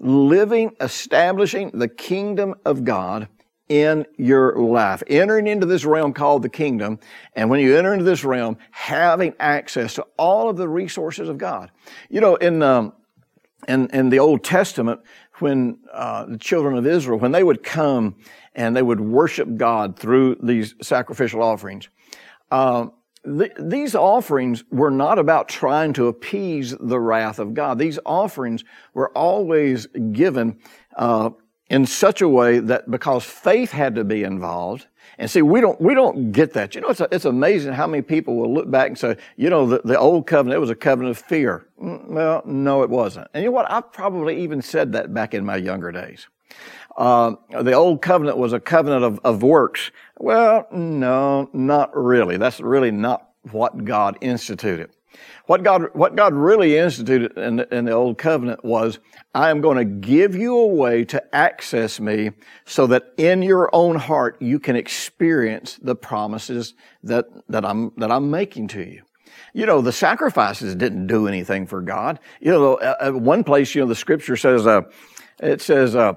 Living, 0.00 0.74
establishing 0.80 1.70
the 1.72 1.88
kingdom 1.88 2.54
of 2.64 2.84
God 2.84 3.28
in 3.68 4.04
your 4.16 4.56
life. 4.56 5.02
Entering 5.06 5.46
into 5.46 5.66
this 5.66 5.84
realm 5.84 6.12
called 6.12 6.42
the 6.42 6.48
kingdom. 6.48 6.98
And 7.34 7.48
when 7.48 7.60
you 7.60 7.76
enter 7.76 7.92
into 7.92 8.04
this 8.04 8.24
realm, 8.24 8.58
having 8.70 9.34
access 9.40 9.94
to 9.94 10.06
all 10.18 10.50
of 10.50 10.56
the 10.56 10.68
resources 10.68 11.28
of 11.28 11.38
God. 11.38 11.70
You 12.10 12.20
know, 12.20 12.36
in, 12.36 12.62
um, 12.62 12.92
in, 13.66 13.88
in 13.90 14.10
the 14.10 14.18
Old 14.18 14.44
Testament, 14.44 15.00
when 15.38 15.78
uh, 15.92 16.26
the 16.26 16.38
children 16.38 16.76
of 16.76 16.86
Israel, 16.86 17.18
when 17.18 17.32
they 17.32 17.42
would 17.42 17.62
come 17.62 18.16
and 18.54 18.76
they 18.76 18.82
would 18.82 19.00
worship 19.00 19.56
God 19.56 19.98
through 19.98 20.36
these 20.42 20.74
sacrificial 20.82 21.42
offerings, 21.42 21.88
uh, 22.50 22.86
th- 23.24 23.52
these 23.58 23.94
offerings 23.94 24.62
were 24.70 24.90
not 24.90 25.18
about 25.18 25.48
trying 25.48 25.92
to 25.94 26.06
appease 26.06 26.76
the 26.78 27.00
wrath 27.00 27.38
of 27.38 27.54
God. 27.54 27.78
These 27.78 27.98
offerings 28.04 28.62
were 28.92 29.10
always 29.16 29.86
given 29.86 30.58
uh, 30.96 31.30
in 31.70 31.86
such 31.86 32.20
a 32.20 32.28
way 32.28 32.58
that 32.58 32.90
because 32.90 33.24
faith 33.24 33.72
had 33.72 33.94
to 33.94 34.04
be 34.04 34.22
involved, 34.22 34.86
and 35.18 35.30
see, 35.30 35.42
we 35.42 35.60
don't, 35.60 35.80
we 35.80 35.94
don't 35.94 36.32
get 36.32 36.52
that. 36.54 36.74
You 36.74 36.80
know, 36.80 36.88
it's, 36.88 37.00
a, 37.00 37.08
it's 37.12 37.24
amazing 37.24 37.72
how 37.72 37.86
many 37.86 38.02
people 38.02 38.36
will 38.36 38.52
look 38.52 38.70
back 38.70 38.88
and 38.88 38.98
say, 38.98 39.16
you 39.36 39.48
know, 39.48 39.66
the, 39.66 39.80
the 39.84 39.98
old 39.98 40.26
covenant, 40.26 40.56
it 40.56 40.60
was 40.60 40.70
a 40.70 40.74
covenant 40.74 41.16
of 41.16 41.24
fear. 41.24 41.66
Mm, 41.80 42.08
well, 42.08 42.42
no, 42.44 42.82
it 42.82 42.90
wasn't. 42.90 43.28
And 43.32 43.42
you 43.42 43.50
know 43.50 43.54
what? 43.54 43.70
I 43.70 43.80
probably 43.80 44.42
even 44.42 44.60
said 44.60 44.92
that 44.92 45.14
back 45.14 45.34
in 45.34 45.44
my 45.44 45.56
younger 45.56 45.92
days. 45.92 46.26
Uh, 46.96 47.34
the 47.62 47.72
old 47.72 48.02
covenant 48.02 48.38
was 48.38 48.52
a 48.52 48.60
covenant 48.60 49.04
of, 49.04 49.20
of 49.24 49.42
works. 49.42 49.90
Well, 50.18 50.66
no, 50.72 51.48
not 51.52 51.90
really. 51.96 52.36
That's 52.36 52.60
really 52.60 52.90
not 52.90 53.30
what 53.50 53.84
God 53.84 54.18
instituted. 54.20 54.90
What 55.46 55.62
God, 55.62 55.88
what 55.92 56.16
God 56.16 56.32
really 56.32 56.76
instituted 56.76 57.36
in 57.36 57.56
the, 57.56 57.74
in 57.74 57.84
the 57.84 57.92
Old 57.92 58.18
Covenant 58.18 58.64
was, 58.64 58.98
I 59.34 59.50
am 59.50 59.60
going 59.60 59.76
to 59.76 59.84
give 59.84 60.34
you 60.34 60.56
a 60.56 60.66
way 60.66 61.04
to 61.06 61.34
access 61.34 62.00
me 62.00 62.30
so 62.64 62.86
that 62.88 63.12
in 63.16 63.42
your 63.42 63.68
own 63.74 63.96
heart 63.96 64.40
you 64.40 64.58
can 64.58 64.76
experience 64.76 65.78
the 65.82 65.94
promises 65.94 66.74
that, 67.02 67.26
that 67.48 67.64
I'm, 67.64 67.92
that 67.98 68.10
I'm 68.10 68.30
making 68.30 68.68
to 68.68 68.80
you. 68.80 69.02
You 69.52 69.66
know, 69.66 69.80
the 69.80 69.92
sacrifices 69.92 70.74
didn't 70.74 71.06
do 71.06 71.28
anything 71.28 71.66
for 71.66 71.80
God. 71.80 72.18
You 72.40 72.50
know, 72.52 72.80
at 72.80 73.14
one 73.14 73.44
place, 73.44 73.74
you 73.74 73.82
know, 73.82 73.88
the 73.88 73.94
scripture 73.94 74.36
says, 74.36 74.66
uh, 74.66 74.82
it 75.40 75.60
says, 75.60 75.94
uh, 75.94 76.14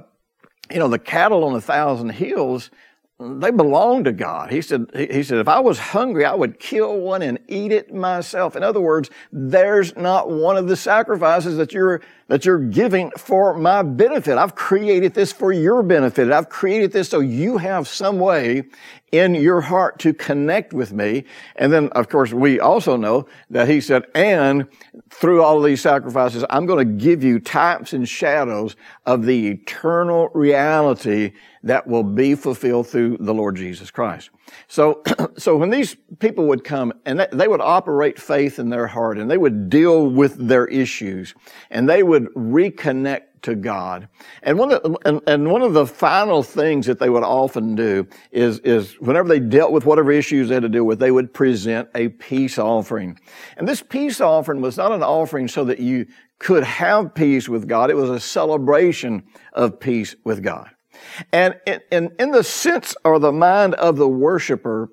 you 0.72 0.80
know, 0.80 0.88
the 0.88 1.00
cattle 1.00 1.44
on 1.44 1.56
a 1.56 1.62
thousand 1.62 2.10
hills, 2.10 2.72
they 3.20 3.50
belong 3.50 4.04
to 4.04 4.12
God. 4.12 4.52
He 4.52 4.62
said, 4.62 4.92
he 4.94 5.24
said, 5.24 5.40
if 5.40 5.48
I 5.48 5.60
was 5.60 5.80
hungry, 5.80 6.24
I 6.24 6.36
would 6.36 6.60
kill 6.60 7.00
one 7.00 7.24
and 7.24 7.40
eat 7.48 7.72
it 7.72 7.92
myself. 7.92 8.56
In 8.56 8.62
other 8.62 8.80
words, 8.80 9.10
there's 9.32 9.96
not 9.96 10.30
one 10.30 10.56
of 10.56 10.68
the 10.68 10.76
sacrifices 10.76 11.58
that 11.58 11.74
you're, 11.74 12.02
that 12.28 12.46
you're 12.46 12.60
giving 12.60 13.10
for 13.18 13.58
my 13.58 13.82
benefit. 13.82 14.38
I've 14.38 14.54
created 14.54 15.16
this 15.16 15.32
for 15.34 15.52
your 15.52 15.82
benefit. 15.82 16.32
I've 16.32 16.50
created 16.50 16.92
this 16.92 17.10
so 17.10 17.20
you 17.20 17.58
have 17.58 17.88
some 17.88 18.20
way 18.20 18.66
in 19.12 19.34
your 19.34 19.62
heart 19.62 19.98
to 20.00 20.14
connect 20.14 20.74
with 20.74 20.94
me. 20.94 21.24
And 21.56 21.74
then, 21.74 21.90
of 21.90 22.10
course, 22.10 22.34
we 22.34 22.60
also 22.60 22.98
know 22.98 23.26
that 23.50 23.68
he 23.68 23.82
said, 23.82 24.06
and 24.14 24.68
through 25.10 25.42
all 25.42 25.58
of 25.58 25.64
these 25.64 25.82
sacrifices, 25.82 26.46
I'm 26.52 26.68
going 26.68 26.86
to 26.88 26.94
give 27.04 27.24
you 27.24 27.40
types 27.40 27.94
and 27.94 28.08
shadows 28.08 28.76
of 29.08 29.26
the 29.26 29.48
eternal 29.48 30.30
reality 30.36 31.32
that 31.64 31.88
will 31.88 32.04
be 32.04 32.36
fulfilled 32.36 32.88
through 32.88 33.18
the 33.20 33.34
Lord 33.34 33.56
Jesus 33.56 33.92
Christ. 33.92 34.30
So, 34.68 35.02
so 35.38 35.58
when 35.58 35.70
these 35.70 35.96
people 36.20 36.48
would 36.48 36.64
come 36.64 36.94
and 37.06 37.28
they 37.32 37.48
would 37.48 37.62
operate 37.62 38.20
faith 38.20 38.60
in 38.60 38.70
their 38.70 38.88
heart 38.88 39.18
and 39.18 39.30
they 39.30 39.38
would 39.38 39.70
deal 39.70 40.08
with 40.10 40.48
their 40.48 40.66
issues 40.68 41.36
and 41.70 41.88
they 41.90 42.04
would 42.04 42.26
reconnect 42.34 43.24
to 43.44 43.56
God. 43.56 44.08
And 44.44 44.58
one 44.58 44.72
of 44.72 44.84
the, 44.84 44.98
and, 45.06 45.22
and, 45.28 45.52
one 45.52 45.62
of 45.62 45.74
the 45.74 45.86
final 45.86 46.44
things 46.44 46.86
that 46.88 47.00
they 47.00 47.10
would 47.10 47.24
often 47.24 47.76
do 47.76 48.08
is, 48.32 48.60
is 48.60 49.00
whenever 49.00 49.30
they 49.30 49.40
dealt 49.40 49.72
with 49.72 49.86
whatever 49.86 50.12
issues 50.12 50.50
they 50.50 50.56
had 50.56 50.64
to 50.64 50.70
deal 50.70 50.84
with, 50.84 51.00
they 51.00 51.12
would 51.12 51.34
present 51.34 51.88
a 51.96 52.10
peace 52.10 52.58
offering. 52.58 53.20
And 53.56 53.68
this 53.68 53.82
peace 53.82 54.22
offering 54.22 54.62
was 54.62 54.78
not 54.78 54.92
an 54.92 55.04
offering 55.04 55.48
so 55.48 55.64
that 55.66 55.80
you 55.80 56.08
could 56.40 56.64
have 56.64 57.14
peace 57.14 57.48
with 57.48 57.68
God. 57.68 57.90
It 57.90 57.96
was 57.96 58.10
a 58.10 58.20
celebration 58.20 59.24
of 59.54 59.80
peace 59.80 60.16
with 60.24 60.44
God. 60.44 60.70
And 61.32 61.56
in, 61.66 61.82
in, 61.92 62.12
in 62.20 62.32
the 62.32 62.44
sense 62.44 62.96
or 63.04 63.20
the 63.20 63.32
mind 63.32 63.74
of 63.76 63.98
the 63.98 64.08
worshiper, 64.08 64.90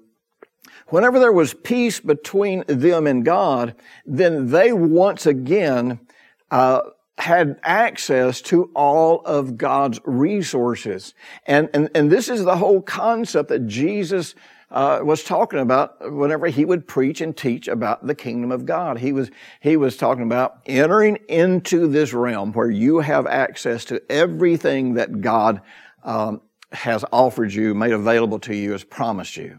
whenever 0.88 1.18
there 1.18 1.32
was 1.32 1.54
peace 1.54 2.00
between 2.00 2.64
them 2.66 3.06
and 3.06 3.24
God, 3.24 3.74
then 4.06 4.50
they 4.50 4.72
once 4.72 5.26
again 5.26 6.00
uh, 6.50 6.82
had 7.18 7.60
access 7.62 8.40
to 8.42 8.70
all 8.74 9.20
of 9.20 9.56
God's 9.56 10.00
resources. 10.04 11.14
And, 11.46 11.68
and, 11.72 11.88
and 11.94 12.10
this 12.10 12.28
is 12.28 12.44
the 12.44 12.56
whole 12.56 12.82
concept 12.82 13.50
that 13.50 13.66
Jesus 13.66 14.34
uh, 14.70 15.00
was 15.04 15.22
talking 15.22 15.60
about 15.60 16.12
whenever 16.12 16.48
he 16.48 16.64
would 16.64 16.88
preach 16.88 17.20
and 17.20 17.36
teach 17.36 17.68
about 17.68 18.04
the 18.04 18.14
kingdom 18.14 18.50
of 18.50 18.66
God. 18.66 18.98
He 18.98 19.12
was, 19.12 19.30
he 19.60 19.76
was 19.76 19.96
talking 19.96 20.24
about 20.24 20.58
entering 20.66 21.18
into 21.28 21.86
this 21.86 22.12
realm 22.12 22.52
where 22.52 22.70
you 22.70 22.98
have 22.98 23.26
access 23.26 23.84
to 23.86 24.02
everything 24.10 24.94
that 24.94 25.20
God 25.20 25.60
um, 26.04 26.40
has 26.72 27.04
offered 27.12 27.52
you, 27.52 27.74
made 27.74 27.92
available 27.92 28.38
to 28.40 28.54
you, 28.54 28.72
has 28.72 28.84
promised 28.84 29.36
you. 29.36 29.58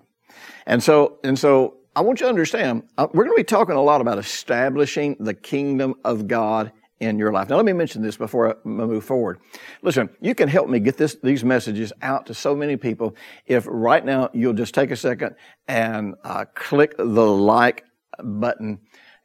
And 0.65 0.81
so, 0.81 1.19
and 1.23 1.37
so 1.37 1.77
I 1.95 2.01
want 2.01 2.19
you 2.19 2.25
to 2.25 2.29
understand, 2.29 2.83
uh, 2.97 3.07
we're 3.13 3.23
going 3.23 3.35
to 3.35 3.39
be 3.39 3.45
talking 3.45 3.75
a 3.75 3.81
lot 3.81 4.01
about 4.01 4.17
establishing 4.17 5.15
the 5.19 5.33
kingdom 5.33 5.95
of 6.03 6.27
God 6.27 6.71
in 6.99 7.19
your 7.19 7.31
life. 7.31 7.49
Now, 7.49 7.57
let 7.57 7.65
me 7.65 7.73
mention 7.73 8.01
this 8.01 8.17
before 8.17 8.51
I 8.51 8.67
move 8.67 9.03
forward. 9.03 9.39
Listen, 9.81 10.09
you 10.21 10.33
can 10.33 10.47
help 10.47 10.69
me 10.69 10.79
get 10.79 10.97
this, 10.97 11.15
these 11.21 11.43
messages 11.43 11.91
out 12.01 12.25
to 12.27 12.33
so 12.33 12.55
many 12.55 12.77
people 12.77 13.15
if 13.45 13.65
right 13.69 14.03
now 14.03 14.29
you'll 14.33 14.53
just 14.53 14.73
take 14.73 14.91
a 14.91 14.95
second 14.95 15.35
and 15.67 16.15
uh, 16.23 16.45
click 16.53 16.95
the 16.97 17.03
like 17.03 17.83
button 18.23 18.79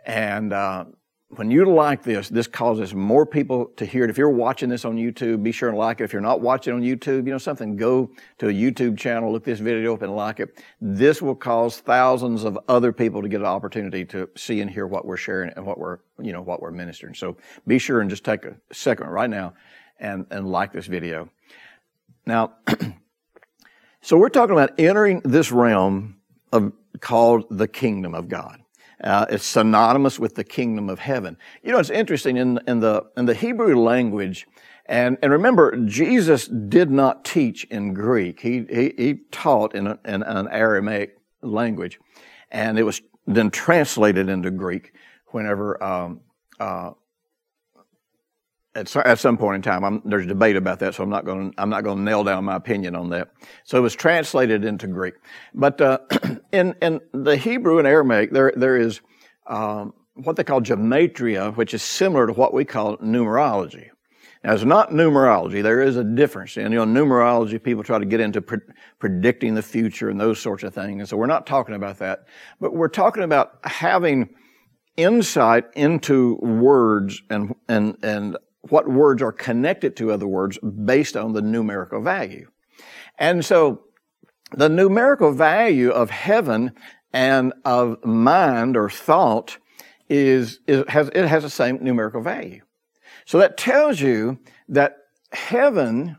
and 0.04 0.52
uh, 0.52 0.84
when 1.36 1.48
you 1.48 1.64
like 1.64 2.02
this, 2.02 2.28
this 2.28 2.48
causes 2.48 2.92
more 2.92 3.24
people 3.24 3.66
to 3.76 3.86
hear 3.86 4.02
it. 4.02 4.10
If 4.10 4.18
you're 4.18 4.30
watching 4.30 4.68
this 4.68 4.84
on 4.84 4.96
YouTube, 4.96 5.44
be 5.44 5.52
sure 5.52 5.68
and 5.68 5.78
like 5.78 6.00
it. 6.00 6.04
If 6.04 6.12
you're 6.12 6.20
not 6.20 6.40
watching 6.40 6.74
on 6.74 6.82
YouTube, 6.82 7.24
you 7.24 7.32
know 7.32 7.38
something, 7.38 7.76
go 7.76 8.10
to 8.38 8.48
a 8.48 8.52
YouTube 8.52 8.98
channel, 8.98 9.30
look 9.30 9.44
this 9.44 9.60
video 9.60 9.94
up 9.94 10.02
and 10.02 10.14
like 10.16 10.40
it. 10.40 10.60
This 10.80 11.22
will 11.22 11.36
cause 11.36 11.78
thousands 11.78 12.42
of 12.42 12.58
other 12.68 12.92
people 12.92 13.22
to 13.22 13.28
get 13.28 13.40
an 13.40 13.46
opportunity 13.46 14.04
to 14.06 14.28
see 14.36 14.60
and 14.60 14.68
hear 14.68 14.88
what 14.88 15.04
we're 15.04 15.16
sharing 15.16 15.50
and 15.50 15.64
what 15.64 15.78
we're, 15.78 15.98
you 16.20 16.32
know, 16.32 16.42
what 16.42 16.60
we're 16.60 16.72
ministering. 16.72 17.14
So 17.14 17.36
be 17.64 17.78
sure 17.78 18.00
and 18.00 18.10
just 18.10 18.24
take 18.24 18.44
a 18.44 18.56
second 18.72 19.06
right 19.06 19.30
now 19.30 19.54
and, 20.00 20.26
and 20.32 20.50
like 20.50 20.72
this 20.72 20.86
video. 20.86 21.30
Now, 22.26 22.54
so 24.00 24.16
we're 24.16 24.30
talking 24.30 24.52
about 24.52 24.80
entering 24.80 25.20
this 25.24 25.52
realm 25.52 26.16
of 26.52 26.72
called 27.00 27.44
the 27.50 27.68
kingdom 27.68 28.16
of 28.16 28.28
God. 28.28 28.59
Uh, 29.02 29.26
it's 29.30 29.46
synonymous 29.46 30.18
with 30.18 30.34
the 30.34 30.44
kingdom 30.44 30.90
of 30.90 30.98
heaven. 30.98 31.36
You 31.62 31.72
know, 31.72 31.78
it's 31.78 31.90
interesting 31.90 32.36
in, 32.36 32.60
in 32.66 32.80
the, 32.80 33.04
in 33.16 33.26
the 33.26 33.34
Hebrew 33.34 33.76
language, 33.76 34.46
and, 34.86 35.16
and 35.22 35.32
remember, 35.32 35.76
Jesus 35.86 36.46
did 36.48 36.90
not 36.90 37.24
teach 37.24 37.64
in 37.64 37.94
Greek. 37.94 38.40
He, 38.40 38.66
he, 38.68 38.92
he 38.96 39.14
taught 39.30 39.74
in, 39.74 39.86
a, 39.86 39.98
in 40.04 40.22
an 40.22 40.48
Aramaic 40.48 41.16
language. 41.42 41.98
and 42.50 42.78
it 42.78 42.82
was 42.82 43.00
then 43.26 43.50
translated 43.50 44.28
into 44.28 44.50
Greek 44.50 44.92
whenever 45.28 45.82
um, 45.82 46.20
uh, 46.58 46.90
at, 48.74 48.94
at 48.96 49.18
some 49.18 49.36
point 49.36 49.56
in 49.56 49.62
time. 49.62 49.84
I'm, 49.84 50.02
there's 50.04 50.26
debate 50.26 50.56
about 50.56 50.78
that, 50.80 50.94
so 50.94 51.02
I'm 51.02 51.10
not 51.10 51.24
going 51.24 51.54
I'm 51.58 51.70
not 51.70 51.84
going 51.84 51.98
to 51.98 52.02
nail 52.02 52.24
down 52.24 52.44
my 52.44 52.56
opinion 52.56 52.94
on 52.94 53.10
that. 53.10 53.28
So 53.64 53.78
it 53.78 53.80
was 53.80 53.94
translated 53.94 54.64
into 54.64 54.86
Greek, 54.86 55.14
but 55.54 55.80
uh, 55.80 55.98
in 56.52 56.74
in 56.82 57.00
the 57.12 57.36
Hebrew 57.36 57.78
and 57.78 57.86
Aramaic 57.86 58.32
there 58.32 58.52
there 58.56 58.76
is 58.76 59.00
um, 59.46 59.94
what 60.14 60.36
they 60.36 60.44
call 60.44 60.60
gematria, 60.60 61.54
which 61.56 61.74
is 61.74 61.82
similar 61.82 62.26
to 62.26 62.32
what 62.32 62.52
we 62.52 62.64
call 62.64 62.96
numerology. 62.98 63.88
Now, 64.42 64.54
it's 64.54 64.64
not 64.64 64.90
numerology. 64.90 65.62
There 65.62 65.82
is 65.82 65.96
a 65.96 66.04
difference. 66.04 66.56
And, 66.56 66.72
you 66.72 66.84
know, 66.84 66.86
numerology, 66.86 67.62
people 67.62 67.84
try 67.84 67.98
to 67.98 68.06
get 68.06 68.20
into 68.20 68.40
pre- 68.40 68.58
predicting 68.98 69.54
the 69.54 69.62
future 69.62 70.08
and 70.08 70.18
those 70.18 70.40
sorts 70.40 70.62
of 70.62 70.72
things. 70.72 71.00
And 71.00 71.08
so 71.08 71.18
we're 71.18 71.26
not 71.26 71.46
talking 71.46 71.74
about 71.74 71.98
that. 71.98 72.24
But 72.58 72.74
we're 72.74 72.88
talking 72.88 73.22
about 73.22 73.58
having 73.64 74.30
insight 74.96 75.64
into 75.74 76.36
words 76.36 77.20
and, 77.28 77.54
and, 77.68 77.98
and 78.02 78.38
what 78.62 78.88
words 78.88 79.22
are 79.22 79.32
connected 79.32 79.96
to 79.96 80.12
other 80.12 80.26
words 80.26 80.58
based 80.58 81.16
on 81.16 81.32
the 81.32 81.42
numerical 81.42 82.02
value. 82.02 82.48
And 83.18 83.44
so 83.44 83.84
the 84.52 84.68
numerical 84.68 85.32
value 85.32 85.90
of 85.90 86.10
heaven 86.10 86.72
and 87.12 87.52
of 87.64 88.04
mind 88.04 88.76
or 88.76 88.90
thought 88.90 89.58
is, 90.08 90.60
is 90.66 90.84
has, 90.88 91.08
it 91.14 91.26
has 91.26 91.42
the 91.42 91.50
same 91.50 91.78
numerical 91.82 92.22
value. 92.22 92.62
So 93.24 93.38
that 93.38 93.56
tells 93.56 94.00
you 94.00 94.38
that 94.68 94.96
heaven 95.32 96.16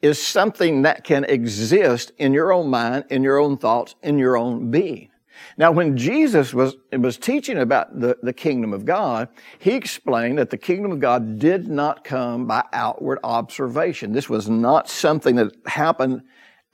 is 0.00 0.24
something 0.24 0.82
that 0.82 1.04
can 1.04 1.24
exist 1.24 2.12
in 2.18 2.32
your 2.32 2.52
own 2.52 2.70
mind, 2.70 3.04
in 3.10 3.22
your 3.22 3.38
own 3.38 3.58
thoughts, 3.58 3.94
in 4.02 4.18
your 4.18 4.36
own 4.36 4.70
being. 4.70 5.10
Now, 5.56 5.72
when 5.72 5.96
Jesus 5.96 6.54
was, 6.54 6.76
was 6.92 7.16
teaching 7.16 7.58
about 7.58 7.98
the, 7.98 8.16
the 8.22 8.32
kingdom 8.32 8.72
of 8.72 8.84
God, 8.84 9.28
he 9.58 9.72
explained 9.72 10.38
that 10.38 10.50
the 10.50 10.56
kingdom 10.56 10.92
of 10.92 11.00
God 11.00 11.38
did 11.38 11.68
not 11.68 12.04
come 12.04 12.46
by 12.46 12.64
outward 12.72 13.18
observation. 13.24 14.12
This 14.12 14.28
was 14.28 14.48
not 14.48 14.88
something 14.88 15.36
that 15.36 15.52
happened 15.66 16.22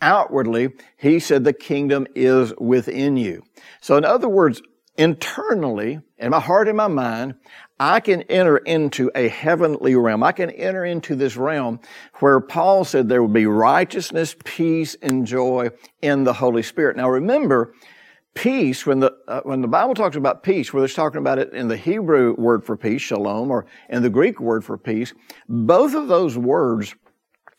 outwardly. 0.01 0.71
He 0.97 1.19
said 1.19 1.45
the 1.45 1.53
kingdom 1.53 2.07
is 2.15 2.53
within 2.59 3.17
you. 3.17 3.43
So 3.81 3.97
in 3.97 4.05
other 4.05 4.29
words, 4.29 4.61
internally, 4.97 6.01
in 6.19 6.31
my 6.31 6.41
heart 6.41 6.69
and 6.69 6.77
my 6.77 6.89
mind, 6.89 7.35
I 7.81 7.99
can 8.01 8.23
enter 8.23 8.59
into 8.59 9.11
a 9.15 9.29
heavenly 9.29 9.97
realm. 9.97 10.23
I 10.23 10.33
can 10.33 10.51
enter 10.51 10.85
into 10.85 11.17
this 11.17 11.37
realm 11.37 11.81
where 12.21 12.41
Paul 12.41 12.85
said 12.85 13.09
there 13.09 13.21
will 13.21 13.29
be 13.29 13.47
righteousness, 13.47 14.37
peace, 14.45 14.97
and 15.03 15.27
joy 15.27 15.71
in 16.01 16.23
the 16.25 16.33
Holy 16.33 16.63
Spirit. 16.63 16.97
Now 16.97 17.11
remember, 17.11 17.75
peace, 18.35 18.85
when 18.85 19.01
the, 19.01 19.15
uh, 19.29 19.41
when 19.43 19.61
the 19.61 19.69
Bible 19.69 19.95
talks 19.95 20.17
about 20.17 20.43
peace, 20.43 20.73
whether 20.73 20.85
it's 20.85 20.95
talking 20.95 21.19
about 21.19 21.39
it 21.39 21.53
in 21.53 21.69
the 21.69 21.77
Hebrew 21.77 22.35
word 22.37 22.65
for 22.65 22.77
peace, 22.77 23.03
shalom, 23.03 23.51
or 23.51 23.67
in 23.89 24.03
the 24.03 24.11
Greek 24.11 24.41
word 24.41 24.65
for 24.65 24.77
peace, 24.77 25.15
both 25.49 25.95
of 25.95 26.09
those 26.09 26.37
words 26.37 26.95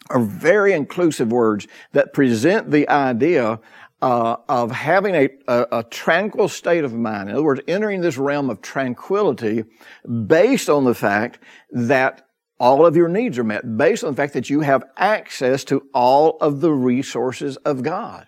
are 0.09 0.19
very 0.19 0.73
inclusive 0.73 1.31
words 1.31 1.67
that 1.93 2.13
present 2.13 2.69
the 2.71 2.87
idea 2.89 3.59
uh, 4.01 4.35
of 4.49 4.71
having 4.71 5.15
a, 5.15 5.29
a, 5.47 5.67
a, 5.71 5.83
tranquil 5.83 6.47
state 6.47 6.83
of 6.83 6.93
mind. 6.93 7.29
In 7.29 7.35
other 7.35 7.43
words, 7.43 7.61
entering 7.67 8.01
this 8.01 8.17
realm 8.17 8.49
of 8.49 8.61
tranquility 8.61 9.63
based 10.27 10.69
on 10.69 10.83
the 10.83 10.93
fact 10.93 11.39
that 11.71 12.27
all 12.59 12.85
of 12.85 12.95
your 12.95 13.07
needs 13.07 13.39
are 13.39 13.43
met, 13.43 13.77
based 13.77 14.03
on 14.03 14.11
the 14.11 14.15
fact 14.15 14.33
that 14.33 14.49
you 14.49 14.61
have 14.61 14.83
access 14.97 15.63
to 15.65 15.87
all 15.93 16.37
of 16.39 16.61
the 16.61 16.71
resources 16.71 17.57
of 17.57 17.83
God. 17.83 18.27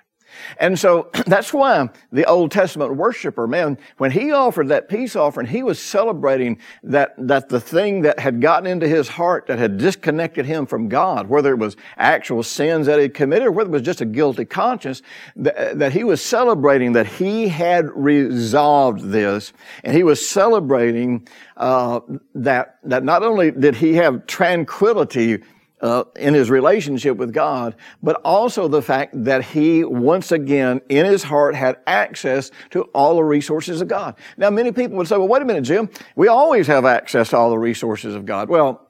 And 0.59 0.77
so 0.77 1.09
that's 1.25 1.53
why 1.53 1.89
the 2.11 2.25
Old 2.25 2.51
Testament 2.51 2.95
worshiper, 2.95 3.47
man, 3.47 3.77
when 3.97 4.11
he 4.11 4.31
offered 4.31 4.69
that 4.69 4.89
peace 4.89 5.15
offering, 5.15 5.47
he 5.47 5.63
was 5.63 5.79
celebrating 5.79 6.59
that, 6.83 7.15
that 7.17 7.49
the 7.49 7.59
thing 7.59 8.01
that 8.01 8.19
had 8.19 8.41
gotten 8.41 8.67
into 8.67 8.87
his 8.87 9.07
heart 9.07 9.47
that 9.47 9.59
had 9.59 9.77
disconnected 9.77 10.45
him 10.45 10.65
from 10.65 10.89
God, 10.89 11.27
whether 11.27 11.53
it 11.53 11.59
was 11.59 11.75
actual 11.97 12.43
sins 12.43 12.87
that 12.87 12.99
he 12.99 13.09
committed 13.09 13.47
or 13.47 13.51
whether 13.51 13.69
it 13.69 13.73
was 13.73 13.81
just 13.81 14.01
a 14.01 14.05
guilty 14.05 14.45
conscience, 14.45 15.01
that, 15.35 15.77
that 15.79 15.91
he 15.91 16.03
was 16.03 16.23
celebrating 16.23 16.93
that 16.93 17.07
he 17.07 17.47
had 17.47 17.89
resolved 17.95 19.01
this. 19.01 19.53
And 19.83 19.95
he 19.95 20.03
was 20.03 20.25
celebrating 20.25 21.27
uh, 21.55 22.01
that, 22.35 22.77
that 22.83 23.03
not 23.03 23.23
only 23.23 23.51
did 23.51 23.75
he 23.75 23.93
have 23.95 24.25
tranquility 24.27 25.43
uh, 25.81 26.03
in 26.15 26.33
his 26.33 26.49
relationship 26.49 27.17
with 27.17 27.33
God, 27.33 27.75
but 28.01 28.19
also 28.23 28.67
the 28.67 28.81
fact 28.81 29.23
that 29.23 29.43
he 29.43 29.83
once 29.83 30.31
again 30.31 30.81
in 30.89 31.05
his 31.05 31.23
heart 31.23 31.55
had 31.55 31.77
access 31.85 32.51
to 32.71 32.83
all 32.93 33.15
the 33.15 33.23
resources 33.23 33.81
of 33.81 33.87
God. 33.87 34.15
Now, 34.37 34.49
many 34.49 34.71
people 34.71 34.97
would 34.97 35.07
say, 35.07 35.17
well, 35.17 35.27
wait 35.27 35.41
a 35.41 35.45
minute, 35.45 35.63
Jim. 35.63 35.89
We 36.15 36.27
always 36.27 36.67
have 36.67 36.85
access 36.85 37.29
to 37.29 37.37
all 37.37 37.49
the 37.49 37.59
resources 37.59 38.15
of 38.15 38.25
God. 38.25 38.49
Well, 38.49 38.87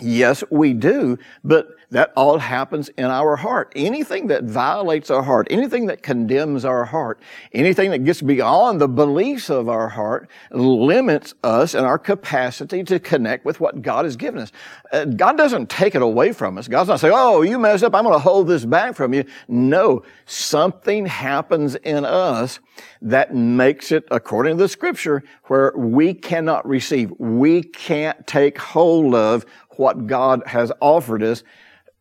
yes, 0.00 0.42
we 0.50 0.72
do, 0.72 1.18
but 1.44 1.68
that 1.90 2.12
all 2.16 2.38
happens 2.38 2.88
in 2.90 3.04
our 3.04 3.36
heart. 3.36 3.72
Anything 3.76 4.26
that 4.28 4.44
violates 4.44 5.10
our 5.10 5.22
heart, 5.22 5.46
anything 5.50 5.86
that 5.86 6.02
condemns 6.02 6.64
our 6.64 6.84
heart, 6.84 7.20
anything 7.52 7.90
that 7.90 8.04
gets 8.04 8.20
beyond 8.20 8.80
the 8.80 8.88
beliefs 8.88 9.50
of 9.50 9.68
our 9.68 9.88
heart 9.88 10.28
limits 10.50 11.34
us 11.44 11.74
and 11.74 11.86
our 11.86 11.98
capacity 11.98 12.82
to 12.84 12.98
connect 12.98 13.44
with 13.44 13.60
what 13.60 13.82
God 13.82 14.04
has 14.04 14.16
given 14.16 14.40
us. 14.40 14.52
Uh, 14.92 15.04
God 15.04 15.36
doesn't 15.36 15.70
take 15.70 15.94
it 15.94 16.02
away 16.02 16.32
from 16.32 16.58
us. 16.58 16.68
God's 16.68 16.88
not 16.88 17.00
saying, 17.00 17.14
oh, 17.16 17.42
you 17.42 17.58
messed 17.58 17.84
up, 17.84 17.94
I'm 17.94 18.04
going 18.04 18.14
to 18.14 18.18
hold 18.18 18.48
this 18.48 18.64
back 18.64 18.94
from 18.94 19.14
you. 19.14 19.24
No, 19.48 20.02
something 20.26 21.06
happens 21.06 21.76
in 21.76 22.04
us 22.04 22.60
that 23.02 23.34
makes 23.34 23.92
it, 23.92 24.04
according 24.10 24.56
to 24.56 24.64
the 24.64 24.68
scripture, 24.68 25.22
where 25.44 25.72
we 25.76 26.12
cannot 26.12 26.66
receive. 26.66 27.12
We 27.18 27.62
can't 27.62 28.26
take 28.26 28.58
hold 28.58 29.14
of 29.14 29.46
what 29.78 30.06
God 30.06 30.42
has 30.46 30.72
offered 30.80 31.22
us 31.22 31.42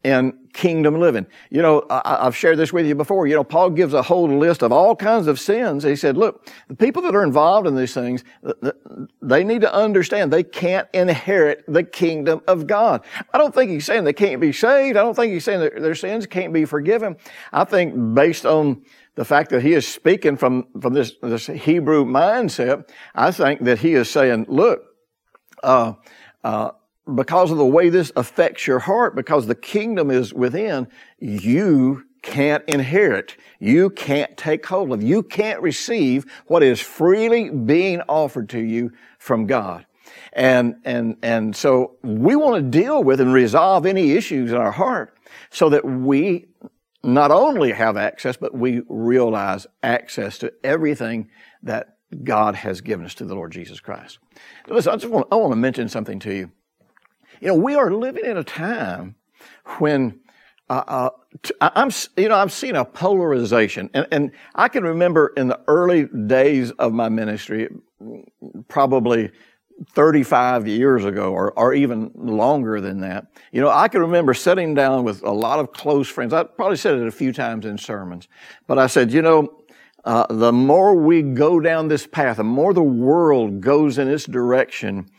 in 0.06 0.38
kingdom 0.54 1.00
living. 1.00 1.26
You 1.50 1.64
know, 1.64 1.84
I, 1.90 2.26
have 2.26 2.36
shared 2.36 2.60
this 2.60 2.72
with 2.72 2.86
you 2.86 2.94
before. 2.94 3.26
You 3.26 3.34
know, 3.34 3.44
Paul 3.44 3.72
gives 3.72 3.96
a 3.96 4.04
whole 4.04 4.28
list 4.28 4.62
of 4.62 4.72
all 4.72 4.96
kinds 4.96 5.26
of 5.26 5.40
sins. 5.40 5.84
He 5.84 5.96
said, 5.96 6.16
look, 6.16 6.48
the 6.68 6.76
people 6.76 7.02
that 7.02 7.16
are 7.16 7.24
involved 7.24 7.66
in 7.66 7.76
these 7.76 7.96
things, 7.96 8.24
they 9.24 9.44
need 9.44 9.62
to 9.62 9.74
understand 9.74 10.32
they 10.32 10.44
can't 10.44 10.88
inherit 10.94 11.66
the 11.68 11.84
kingdom 11.84 12.42
of 12.48 12.68
God. 12.68 13.04
I 13.34 13.40
don't 13.40 13.54
think 13.54 13.72
he's 13.72 13.86
saying 13.86 14.04
they 14.04 14.14
can't 14.14 14.40
be 14.40 14.54
saved. 14.54 14.96
I 14.96 15.02
don't 15.02 15.16
think 15.16 15.34
he's 15.34 15.44
saying 15.44 15.62
that 15.62 15.82
their 15.82 15.96
sins 15.96 16.28
can't 16.28 16.54
be 16.54 16.66
forgiven. 16.66 17.16
I 17.52 17.64
think 17.64 18.14
based 18.14 18.46
on 18.46 18.84
the 19.16 19.26
fact 19.26 19.50
that 19.50 19.64
he 19.64 19.74
is 19.74 19.88
speaking 19.88 20.38
from, 20.38 20.68
from 20.80 20.94
this, 20.94 21.14
this 21.24 21.48
Hebrew 21.48 22.06
mindset, 22.06 22.88
I 23.16 23.32
think 23.32 23.64
that 23.64 23.80
he 23.80 23.96
is 23.96 24.08
saying, 24.08 24.46
look, 24.50 24.84
uh, 25.64 25.94
uh, 26.44 26.72
because 27.14 27.52
of 27.52 27.58
the 27.58 27.66
way 27.66 27.90
this 27.90 28.12
affects 28.16 28.66
your 28.66 28.80
heart, 28.80 29.16
because 29.16 29.46
the 29.46 29.56
kingdom 29.56 30.10
is 30.10 30.34
within, 30.34 30.88
you 31.20 32.04
can't 32.24 32.64
inherit. 32.68 33.38
You 33.60 33.92
can't 33.92 34.36
take 34.36 34.66
hold 34.66 34.92
of. 34.92 35.04
You 35.04 35.22
can't 35.22 35.62
receive 35.62 36.26
what 36.48 36.64
is 36.64 36.82
freely 36.82 37.50
being 37.50 38.02
offered 38.10 38.50
to 38.50 38.60
you 38.60 38.92
from 39.20 39.46
God. 39.46 39.86
And, 40.34 40.76
and, 40.84 41.18
and 41.22 41.56
so 41.56 41.98
we 42.04 42.36
want 42.36 42.56
to 42.56 42.80
deal 42.80 43.04
with 43.04 43.22
and 43.22 43.32
resolve 43.32 43.86
any 43.86 44.12
issues 44.12 44.52
in 44.52 44.58
our 44.58 44.72
heart 44.72 45.18
so 45.52 45.70
that 45.70 45.86
we 45.86 46.48
not 47.04 47.32
only 47.32 47.72
have 47.72 47.96
access, 47.98 48.36
but 48.36 48.56
we 48.56 48.82
realize 48.90 49.68
access 49.84 50.40
to 50.40 50.52
everything 50.64 51.30
that 51.62 51.98
God 52.24 52.56
has 52.56 52.82
given 52.82 53.06
us 53.06 53.14
to 53.16 53.26
the 53.26 53.36
Lord 53.36 53.52
Jesus 53.52 53.80
Christ. 53.80 54.18
Listen, 54.68 54.94
I 54.94 54.96
just 54.96 55.12
want, 55.12 55.28
I 55.32 55.36
want 55.36 55.52
to 55.52 55.58
mention 55.58 55.88
something 55.88 56.20
to 56.20 56.34
you. 56.34 56.52
You 57.42 57.50
know, 57.50 57.56
we 57.56 57.76
are 57.76 57.92
living 57.92 58.26
in 58.26 58.38
a 58.38 58.44
time 58.44 59.16
when 59.80 60.20
uh, 60.70 61.10
uh, 61.52 61.60
I'm, 61.62 61.92
you 62.18 62.30
know, 62.30 62.36
I'm 62.36 62.50
seeing 62.50 62.76
a 62.76 62.86
polarization, 62.86 63.90
and, 63.94 64.08
and 64.12 64.32
I 64.56 64.68
can 64.68 64.84
remember 64.84 65.32
in 65.38 65.48
the 65.48 65.60
early 65.68 66.06
days 66.06 66.72
of 66.72 66.92
my 66.92 67.08
ministry, 67.10 67.70
probably 68.68 69.32
35 69.92 70.68
years 70.68 71.06
ago, 71.06 71.32
or, 71.34 71.52
or 71.54 71.74
even 71.74 72.12
longer 72.16 72.82
than 72.82 73.02
that. 73.02 73.28
You 73.52 73.62
know, 73.62 73.70
I 73.70 73.88
can 73.90 74.02
remember 74.02 74.34
sitting 74.34 74.74
down 74.74 75.04
with 75.04 75.22
a 75.24 75.32
lot 75.32 75.60
of 75.60 75.72
close 75.72 76.08
friends. 76.08 76.34
I 76.34 76.44
probably 76.44 76.78
said 76.78 76.96
it 76.96 77.06
a 77.06 77.12
few 77.12 77.34
times 77.34 77.66
in 77.66 77.78
sermons, 77.78 78.28
but 78.66 78.80
I 78.80 78.88
said, 78.88 79.12
you 79.12 79.22
know, 79.22 79.62
uh, 80.06 80.26
the 80.30 80.54
more 80.54 80.96
we 80.96 81.22
go 81.22 81.60
down 81.60 81.88
this 81.90 82.08
path, 82.08 82.38
the 82.38 82.44
more 82.44 82.74
the 82.74 82.82
world 82.82 83.60
goes 83.62 83.98
in 83.98 84.08
this 84.08 84.26
direction, 84.26 85.10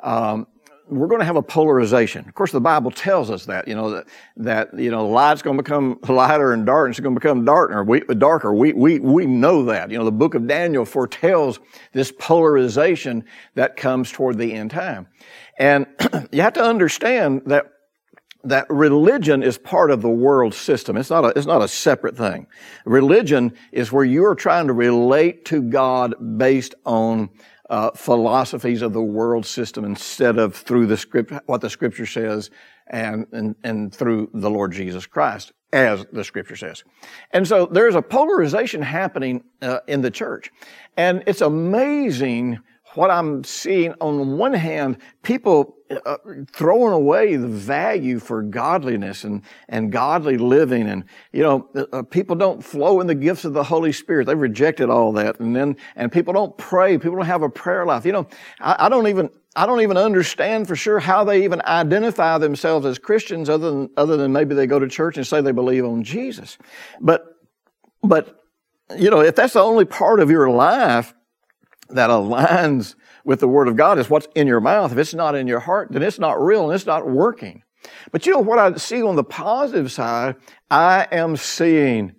um, 0.00 0.46
we're 0.88 1.08
going 1.08 1.20
to 1.20 1.24
have 1.24 1.36
a 1.36 1.42
polarization. 1.42 2.28
Of 2.28 2.34
course, 2.34 2.52
the 2.52 2.60
Bible 2.60 2.90
tells 2.90 3.30
us 3.30 3.46
that, 3.46 3.66
you 3.66 3.74
know, 3.74 3.90
that, 3.90 4.06
that 4.36 4.78
you 4.78 4.90
know, 4.90 5.08
light's 5.08 5.42
going 5.42 5.56
to 5.56 5.62
become 5.62 5.98
lighter 6.08 6.52
and 6.52 6.64
darkness 6.64 6.96
is 6.96 7.00
going 7.00 7.14
to 7.14 7.20
become 7.20 7.44
darker. 7.44 7.82
We, 7.82 8.00
darker. 8.00 8.54
We, 8.54 8.72
we, 8.72 8.98
we 9.00 9.26
know 9.26 9.64
that. 9.64 9.90
You 9.90 9.98
know, 9.98 10.04
the 10.04 10.12
book 10.12 10.34
of 10.34 10.46
Daniel 10.46 10.84
foretells 10.84 11.58
this 11.92 12.12
polarization 12.12 13.24
that 13.54 13.76
comes 13.76 14.12
toward 14.12 14.38
the 14.38 14.52
end 14.52 14.70
time. 14.70 15.08
And 15.58 15.86
you 16.30 16.42
have 16.42 16.54
to 16.54 16.62
understand 16.62 17.42
that 17.46 17.66
that 18.48 18.70
religion 18.70 19.42
is 19.42 19.58
part 19.58 19.90
of 19.90 20.02
the 20.02 20.08
world 20.08 20.54
system. 20.54 20.96
It's 20.96 21.10
not 21.10 21.24
a, 21.24 21.28
it's 21.36 21.46
not 21.46 21.62
a 21.62 21.68
separate 21.68 22.16
thing. 22.16 22.46
Religion 22.84 23.52
is 23.72 23.90
where 23.90 24.04
you 24.04 24.24
are 24.24 24.34
trying 24.34 24.68
to 24.68 24.72
relate 24.72 25.44
to 25.46 25.62
God 25.62 26.14
based 26.38 26.74
on 26.84 27.30
uh, 27.70 27.90
philosophies 27.92 28.82
of 28.82 28.92
the 28.92 29.02
world 29.02 29.44
system 29.44 29.84
instead 29.84 30.38
of 30.38 30.54
through 30.54 30.86
the 30.86 30.96
script, 30.96 31.32
what 31.46 31.60
the 31.60 31.70
scripture 31.70 32.06
says 32.06 32.50
and, 32.88 33.26
and, 33.32 33.56
and 33.64 33.94
through 33.94 34.30
the 34.34 34.50
Lord 34.50 34.72
Jesus 34.72 35.06
Christ, 35.06 35.52
as 35.72 36.06
the 36.12 36.22
scripture 36.22 36.56
says. 36.56 36.84
And 37.32 37.46
so 37.46 37.66
there's 37.66 37.94
a 37.94 38.02
polarization 38.02 38.82
happening 38.82 39.42
uh, 39.62 39.80
in 39.88 40.00
the 40.00 40.10
church. 40.10 40.50
And 40.96 41.22
it's 41.26 41.40
amazing 41.40 42.58
what 42.96 43.10
I'm 43.10 43.44
seeing 43.44 43.94
on 44.00 44.38
one 44.38 44.54
hand, 44.54 44.98
people 45.22 45.76
uh, 45.90 46.16
throwing 46.50 46.92
away 46.92 47.36
the 47.36 47.46
value 47.46 48.18
for 48.18 48.42
godliness 48.42 49.24
and, 49.24 49.42
and 49.68 49.92
godly 49.92 50.36
living. 50.36 50.88
And, 50.88 51.04
you 51.32 51.42
know, 51.42 51.68
uh, 51.74 51.84
uh, 51.92 52.02
people 52.02 52.34
don't 52.34 52.64
flow 52.64 53.00
in 53.00 53.06
the 53.06 53.14
gifts 53.14 53.44
of 53.44 53.52
the 53.52 53.62
Holy 53.62 53.92
Spirit. 53.92 54.26
They've 54.26 54.38
rejected 54.38 54.90
all 54.90 55.12
that. 55.12 55.38
And 55.38 55.54
then, 55.54 55.76
and 55.94 56.10
people 56.10 56.32
don't 56.32 56.56
pray. 56.56 56.98
People 56.98 57.16
don't 57.16 57.26
have 57.26 57.42
a 57.42 57.50
prayer 57.50 57.86
life. 57.86 58.04
You 58.04 58.12
know, 58.12 58.26
I, 58.60 58.86
I 58.86 58.88
don't 58.88 59.06
even, 59.06 59.30
I 59.54 59.66
don't 59.66 59.80
even 59.80 59.96
understand 59.96 60.66
for 60.66 60.74
sure 60.74 60.98
how 60.98 61.22
they 61.24 61.44
even 61.44 61.62
identify 61.62 62.38
themselves 62.38 62.84
as 62.86 62.98
Christians 62.98 63.48
other 63.48 63.70
than, 63.70 63.90
other 63.96 64.16
than 64.16 64.32
maybe 64.32 64.54
they 64.54 64.66
go 64.66 64.78
to 64.78 64.88
church 64.88 65.16
and 65.16 65.26
say 65.26 65.40
they 65.40 65.52
believe 65.52 65.84
on 65.84 66.02
Jesus. 66.02 66.58
But, 67.00 67.24
but, 68.02 68.42
you 68.96 69.10
know, 69.10 69.20
if 69.20 69.34
that's 69.36 69.52
the 69.52 69.62
only 69.62 69.84
part 69.84 70.20
of 70.20 70.30
your 70.30 70.48
life 70.50 71.14
that 71.90 72.10
aligns 72.10 72.94
with 73.24 73.40
the 73.40 73.48
Word 73.48 73.68
of 73.68 73.76
God 73.76 73.98
is 73.98 74.08
what's 74.08 74.28
in 74.34 74.46
your 74.46 74.60
mouth. 74.60 74.92
If 74.92 74.98
it's 74.98 75.14
not 75.14 75.34
in 75.34 75.46
your 75.46 75.60
heart, 75.60 75.88
then 75.90 76.02
it's 76.02 76.18
not 76.18 76.40
real 76.40 76.64
and 76.64 76.74
it's 76.74 76.86
not 76.86 77.08
working. 77.08 77.62
But 78.12 78.26
you 78.26 78.32
know 78.32 78.40
what 78.40 78.58
I 78.58 78.74
see 78.76 79.02
on 79.02 79.16
the 79.16 79.24
positive 79.24 79.92
side? 79.92 80.36
I 80.70 81.06
am 81.12 81.36
seeing 81.36 82.14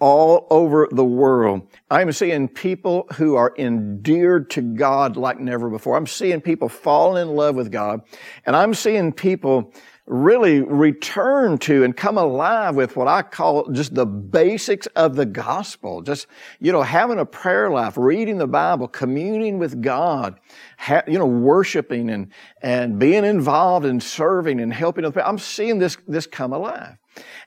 all 0.00 0.46
over 0.50 0.88
the 0.90 1.04
world. 1.04 1.68
I'm 1.90 2.12
seeing 2.12 2.48
people 2.48 3.06
who 3.14 3.36
are 3.36 3.54
endeared 3.56 4.50
to 4.50 4.60
God 4.60 5.16
like 5.16 5.38
never 5.38 5.70
before. 5.70 5.96
I'm 5.96 6.06
seeing 6.06 6.40
people 6.40 6.68
fall 6.68 7.16
in 7.16 7.28
love 7.28 7.54
with 7.54 7.70
God. 7.70 8.00
And 8.44 8.56
I'm 8.56 8.74
seeing 8.74 9.12
people 9.12 9.72
really 10.06 10.60
return 10.60 11.56
to 11.56 11.82
and 11.82 11.96
come 11.96 12.18
alive 12.18 12.76
with 12.76 12.94
what 12.94 13.08
I 13.08 13.22
call 13.22 13.70
just 13.70 13.94
the 13.94 14.04
basics 14.04 14.86
of 14.88 15.16
the 15.16 15.24
gospel. 15.24 16.02
Just, 16.02 16.26
you 16.60 16.72
know, 16.72 16.82
having 16.82 17.18
a 17.18 17.24
prayer 17.24 17.70
life, 17.70 17.96
reading 17.96 18.36
the 18.36 18.46
Bible, 18.46 18.86
communing 18.86 19.58
with 19.58 19.80
God, 19.80 20.38
ha- 20.76 21.04
you 21.06 21.18
know, 21.18 21.26
worshiping 21.26 22.10
and, 22.10 22.30
and 22.60 22.98
being 22.98 23.24
involved 23.24 23.86
in 23.86 23.98
serving 23.98 24.60
and 24.60 24.74
helping 24.74 25.04
other 25.04 25.12
people. 25.12 25.28
I'm 25.28 25.38
seeing 25.38 25.78
this, 25.78 25.96
this 26.06 26.26
come 26.26 26.52
alive. 26.52 26.96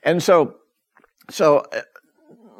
And 0.02 0.20
so, 0.20 0.56
so 1.30 1.64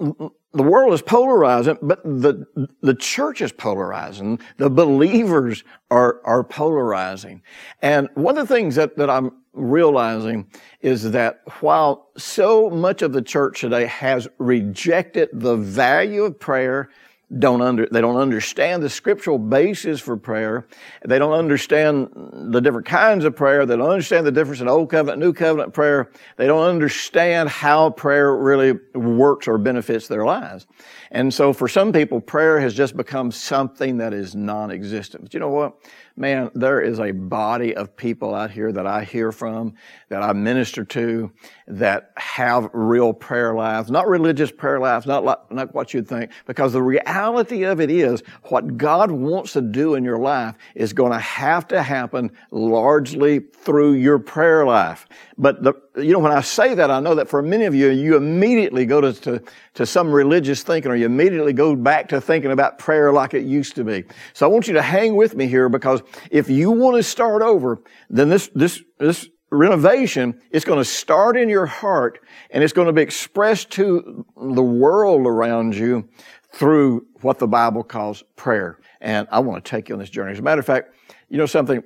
uh, 0.00 0.28
the 0.52 0.62
world 0.62 0.94
is 0.94 1.02
polarizing, 1.02 1.76
but 1.82 2.02
the, 2.02 2.46
the 2.80 2.94
church 2.94 3.42
is 3.42 3.52
polarizing. 3.52 4.40
The 4.56 4.70
believers 4.70 5.62
are, 5.90 6.20
are 6.24 6.42
polarizing. 6.42 7.42
And 7.82 8.08
one 8.14 8.38
of 8.38 8.48
the 8.48 8.54
things 8.54 8.74
that, 8.76 8.96
that 8.96 9.10
I'm 9.10 9.32
realizing 9.52 10.46
is 10.80 11.10
that 11.10 11.42
while 11.60 12.08
so 12.16 12.70
much 12.70 13.02
of 13.02 13.12
the 13.12 13.20
church 13.20 13.60
today 13.60 13.86
has 13.86 14.26
rejected 14.38 15.28
the 15.34 15.56
value 15.56 16.24
of 16.24 16.40
prayer, 16.40 16.88
don't 17.36 17.60
under, 17.60 17.86
they 17.90 18.00
don't 18.00 18.16
understand 18.16 18.82
the 18.82 18.88
scriptural 18.88 19.38
basis 19.38 20.00
for 20.00 20.16
prayer. 20.16 20.66
They 21.04 21.18
don't 21.18 21.34
understand 21.34 22.08
the 22.32 22.60
different 22.60 22.86
kinds 22.86 23.24
of 23.26 23.36
prayer. 23.36 23.66
They 23.66 23.76
don't 23.76 23.90
understand 23.90 24.26
the 24.26 24.32
difference 24.32 24.62
in 24.62 24.68
Old 24.68 24.90
Covenant, 24.90 25.20
New 25.20 25.34
Covenant 25.34 25.74
prayer. 25.74 26.10
They 26.36 26.46
don't 26.46 26.64
understand 26.64 27.50
how 27.50 27.90
prayer 27.90 28.34
really 28.34 28.78
works 28.94 29.46
or 29.46 29.58
benefits 29.58 30.08
their 30.08 30.24
lives. 30.24 30.66
And 31.10 31.32
so 31.32 31.52
for 31.52 31.68
some 31.68 31.92
people, 31.92 32.18
prayer 32.20 32.60
has 32.60 32.74
just 32.74 32.96
become 32.96 33.30
something 33.30 33.98
that 33.98 34.14
is 34.14 34.34
non-existent. 34.34 35.24
But 35.24 35.34
you 35.34 35.40
know 35.40 35.50
what? 35.50 35.74
Man, 36.18 36.50
there 36.54 36.80
is 36.80 36.98
a 36.98 37.12
body 37.12 37.74
of 37.74 37.96
people 37.96 38.34
out 38.34 38.50
here 38.50 38.72
that 38.72 38.86
I 38.86 39.04
hear 39.04 39.30
from, 39.32 39.74
that 40.08 40.22
I 40.22 40.32
minister 40.32 40.84
to, 40.84 41.30
that 41.68 42.12
have 42.16 42.70
real 42.72 43.12
prayer 43.12 43.54
lives, 43.54 43.90
not 43.90 44.08
religious 44.08 44.50
prayer 44.50 44.80
lives, 44.80 45.06
not 45.06 45.24
like, 45.24 45.50
not 45.50 45.74
what 45.74 45.94
you'd 45.94 46.08
think, 46.08 46.32
because 46.46 46.72
the 46.72 46.82
reality 46.82 47.64
of 47.64 47.80
it 47.80 47.90
is 47.90 48.22
what 48.44 48.76
God 48.76 49.10
wants 49.10 49.52
to 49.52 49.60
do 49.60 49.94
in 49.94 50.04
your 50.04 50.18
life 50.18 50.56
is 50.74 50.92
going 50.92 51.12
to 51.12 51.18
have 51.18 51.68
to 51.68 51.82
happen 51.82 52.32
largely 52.50 53.40
through 53.40 53.92
your 53.92 54.18
prayer 54.18 54.64
life. 54.64 55.06
But 55.36 55.62
the, 55.62 55.74
you 55.96 56.12
know, 56.12 56.18
when 56.18 56.32
I 56.32 56.40
say 56.40 56.74
that, 56.74 56.90
I 56.90 57.00
know 57.00 57.14
that 57.14 57.28
for 57.28 57.42
many 57.42 57.64
of 57.64 57.74
you, 57.74 57.90
you 57.90 58.16
immediately 58.16 58.86
go 58.86 59.00
to, 59.00 59.12
to, 59.12 59.42
to 59.74 59.86
some 59.86 60.10
religious 60.10 60.62
thinking 60.62 60.90
or 60.90 60.96
you 60.96 61.06
immediately 61.06 61.52
go 61.52 61.76
back 61.76 62.08
to 62.08 62.20
thinking 62.20 62.50
about 62.50 62.78
prayer 62.78 63.12
like 63.12 63.34
it 63.34 63.44
used 63.44 63.76
to 63.76 63.84
be. 63.84 64.04
So 64.32 64.46
I 64.46 64.48
want 64.48 64.66
you 64.66 64.74
to 64.74 64.82
hang 64.82 65.14
with 65.14 65.36
me 65.36 65.46
here 65.46 65.68
because 65.68 66.02
if 66.30 66.48
you 66.48 66.70
want 66.70 66.96
to 66.96 67.02
start 67.02 67.42
over, 67.42 67.82
then 68.10 68.28
this, 68.28 68.50
this, 68.54 68.82
this 68.98 69.28
renovation 69.50 70.40
is 70.50 70.64
going 70.64 70.78
to 70.78 70.84
start 70.84 71.36
in 71.36 71.48
your 71.48 71.66
heart 71.66 72.20
and 72.50 72.62
it's 72.62 72.72
going 72.72 72.86
to 72.86 72.92
be 72.92 73.02
expressed 73.02 73.70
to 73.70 74.24
the 74.36 74.62
world 74.62 75.26
around 75.26 75.74
you 75.74 76.08
through 76.52 77.06
what 77.20 77.38
the 77.38 77.46
Bible 77.46 77.82
calls 77.82 78.22
prayer. 78.36 78.78
And 79.00 79.28
I 79.30 79.40
want 79.40 79.64
to 79.64 79.70
take 79.70 79.88
you 79.88 79.94
on 79.94 79.98
this 79.98 80.10
journey. 80.10 80.32
As 80.32 80.38
a 80.38 80.42
matter 80.42 80.60
of 80.60 80.66
fact, 80.66 80.94
you 81.28 81.38
know 81.38 81.46
something? 81.46 81.82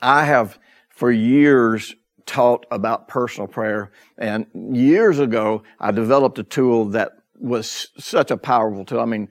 I 0.00 0.24
have 0.24 0.58
for 0.88 1.10
years 1.10 1.94
taught 2.26 2.66
about 2.70 3.08
personal 3.08 3.48
prayer. 3.48 3.90
And 4.18 4.46
years 4.54 5.18
ago, 5.18 5.62
I 5.78 5.90
developed 5.90 6.38
a 6.38 6.44
tool 6.44 6.86
that 6.90 7.12
was 7.34 7.88
such 7.98 8.30
a 8.30 8.36
powerful 8.36 8.84
tool. 8.84 9.00
I 9.00 9.04
mean, 9.04 9.28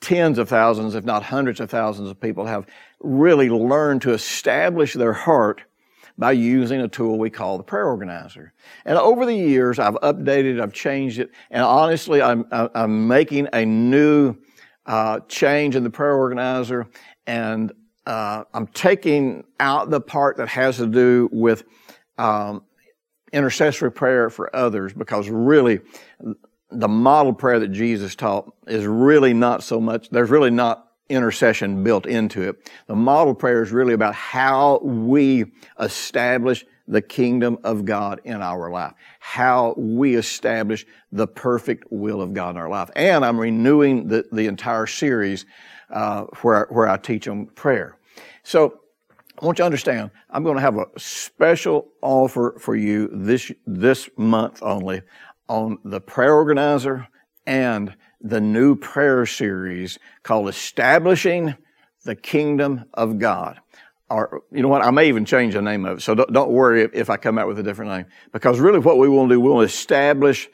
tens 0.00 0.36
of 0.36 0.48
thousands, 0.48 0.94
if 0.94 1.04
not 1.04 1.22
hundreds 1.22 1.60
of 1.60 1.70
thousands 1.70 2.10
of 2.10 2.20
people 2.20 2.44
have 2.44 2.66
really 3.02 3.50
learn 3.50 4.00
to 4.00 4.12
establish 4.12 4.94
their 4.94 5.12
heart 5.12 5.62
by 6.18 6.32
using 6.32 6.80
a 6.80 6.88
tool 6.88 7.18
we 7.18 7.30
call 7.30 7.56
the 7.58 7.64
prayer 7.64 7.86
organizer. 7.86 8.52
And 8.84 8.98
over 8.98 9.26
the 9.26 9.34
years, 9.34 9.78
I've 9.78 9.94
updated, 9.94 10.60
I've 10.60 10.72
changed 10.72 11.18
it, 11.18 11.30
and 11.50 11.62
honestly, 11.62 12.20
I'm, 12.20 12.44
I'm 12.50 13.08
making 13.08 13.48
a 13.52 13.64
new 13.64 14.36
uh, 14.86 15.20
change 15.28 15.76
in 15.76 15.84
the 15.84 15.90
prayer 15.90 16.14
organizer, 16.14 16.86
and 17.26 17.72
uh, 18.06 18.44
I'm 18.52 18.66
taking 18.68 19.44
out 19.60 19.90
the 19.90 20.00
part 20.00 20.36
that 20.36 20.48
has 20.48 20.76
to 20.78 20.86
do 20.86 21.28
with 21.32 21.64
um, 22.18 22.62
intercessory 23.32 23.90
prayer 23.90 24.28
for 24.28 24.54
others 24.54 24.92
because 24.92 25.28
really 25.28 25.80
the 26.70 26.88
model 26.88 27.32
prayer 27.32 27.60
that 27.60 27.68
Jesus 27.68 28.14
taught 28.14 28.52
is 28.66 28.86
really 28.86 29.32
not 29.34 29.62
so 29.62 29.80
much, 29.80 30.10
there's 30.10 30.30
really 30.30 30.50
not 30.50 30.91
intercession 31.08 31.82
built 31.84 32.06
into 32.06 32.42
it. 32.42 32.70
The 32.86 32.96
model 32.96 33.34
prayer 33.34 33.62
is 33.62 33.72
really 33.72 33.94
about 33.94 34.14
how 34.14 34.78
we 34.78 35.44
establish 35.78 36.64
the 36.88 37.02
kingdom 37.02 37.58
of 37.64 37.84
God 37.84 38.20
in 38.24 38.42
our 38.42 38.70
life, 38.70 38.92
how 39.20 39.74
we 39.76 40.16
establish 40.16 40.84
the 41.10 41.26
perfect 41.26 41.84
will 41.90 42.20
of 42.20 42.34
God 42.34 42.50
in 42.50 42.56
our 42.56 42.68
life. 42.68 42.90
And 42.96 43.24
I'm 43.24 43.38
renewing 43.38 44.08
the, 44.08 44.24
the 44.32 44.46
entire 44.46 44.86
series 44.86 45.46
uh, 45.90 46.24
where, 46.42 46.66
where 46.70 46.88
I 46.88 46.96
teach 46.96 47.28
on 47.28 47.46
prayer. 47.46 47.96
So 48.42 48.80
I 49.40 49.44
want 49.46 49.58
you 49.58 49.62
to 49.62 49.66
understand, 49.66 50.10
I'm 50.30 50.44
going 50.44 50.56
to 50.56 50.62
have 50.62 50.76
a 50.76 50.86
special 50.96 51.88
offer 52.00 52.56
for 52.58 52.76
you 52.76 53.08
this, 53.12 53.50
this 53.66 54.08
month 54.16 54.62
only 54.62 55.02
on 55.48 55.78
the 55.84 56.00
prayer 56.00 56.34
organizer 56.34 57.06
and 57.46 57.94
the 58.22 58.40
new 58.40 58.76
prayer 58.76 59.26
series 59.26 59.98
called 60.22 60.48
Establishing 60.48 61.54
the 62.04 62.14
Kingdom 62.14 62.84
of 62.94 63.18
God. 63.18 63.60
Or, 64.10 64.42
you 64.50 64.62
know 64.62 64.68
what? 64.68 64.82
I 64.82 64.90
may 64.90 65.08
even 65.08 65.24
change 65.24 65.54
the 65.54 65.62
name 65.62 65.84
of 65.84 65.98
it. 65.98 66.00
So 66.02 66.14
don't, 66.14 66.32
don't 66.32 66.50
worry 66.50 66.82
if, 66.82 66.94
if 66.94 67.10
I 67.10 67.16
come 67.16 67.38
out 67.38 67.48
with 67.48 67.58
a 67.58 67.62
different 67.62 67.90
name. 67.90 68.06
Because 68.32 68.60
really 68.60 68.78
what 68.78 68.98
we 68.98 69.08
want 69.08 69.30
to 69.30 69.36
do, 69.36 69.40
we 69.40 69.50
want 69.50 69.68
to 69.68 69.74
establish 69.74 70.48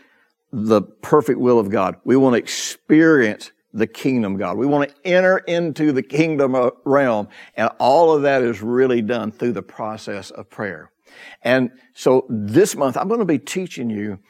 the 0.53 0.81
perfect 0.81 1.41
will 1.41 1.59
of 1.59 1.69
God. 1.69 1.97
We 2.05 2.17
want 2.17 2.35
to 2.35 2.39
experience 2.39 3.53
the 3.73 3.87
kingdom 3.87 4.37
God. 4.37 4.57
We 4.57 4.67
want 4.67 4.89
to 4.89 5.07
enter 5.07 5.39
into 5.39 5.93
the 5.93 6.03
kingdom 6.03 6.71
realm. 6.85 7.29
And 7.55 7.69
all 7.79 8.15
of 8.15 8.23
that 8.23 8.43
is 8.43 8.63
really 8.63 9.03
done 9.03 9.33
through 9.33 9.53
the 9.53 9.63
process 9.63 10.31
of 10.31 10.49
prayer. 10.49 10.91
And 11.43 11.71
so 11.95 12.27
this 12.29 12.77
month, 12.77 12.97
I'm 12.97 13.09
going 13.09 13.21
to 13.21 13.27
be 13.27 13.39
teaching 13.39 13.91
you 13.91 14.21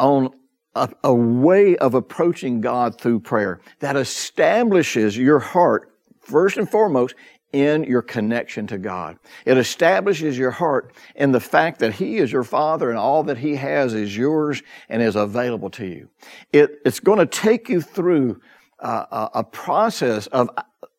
on 0.00 0.30
a, 0.78 0.88
a 1.04 1.14
way 1.14 1.76
of 1.76 1.94
approaching 1.94 2.60
God 2.60 3.00
through 3.00 3.20
prayer 3.20 3.60
that 3.80 3.96
establishes 3.96 5.16
your 5.16 5.38
heart, 5.38 5.92
first 6.20 6.56
and 6.56 6.68
foremost, 6.68 7.14
in 7.52 7.84
your 7.84 8.02
connection 8.02 8.66
to 8.66 8.78
God. 8.78 9.18
It 9.46 9.56
establishes 9.56 10.36
your 10.36 10.50
heart 10.50 10.92
in 11.16 11.32
the 11.32 11.40
fact 11.40 11.78
that 11.78 11.94
He 11.94 12.18
is 12.18 12.30
your 12.30 12.44
Father 12.44 12.90
and 12.90 12.98
all 12.98 13.22
that 13.24 13.38
He 13.38 13.56
has 13.56 13.94
is 13.94 14.16
yours 14.16 14.62
and 14.88 15.02
is 15.02 15.16
available 15.16 15.70
to 15.70 15.86
you. 15.86 16.08
It, 16.52 16.80
it's 16.84 17.00
going 17.00 17.18
to 17.18 17.26
take 17.26 17.68
you 17.68 17.80
through 17.80 18.40
uh, 18.80 19.28
a 19.34 19.42
process 19.42 20.26
of 20.28 20.50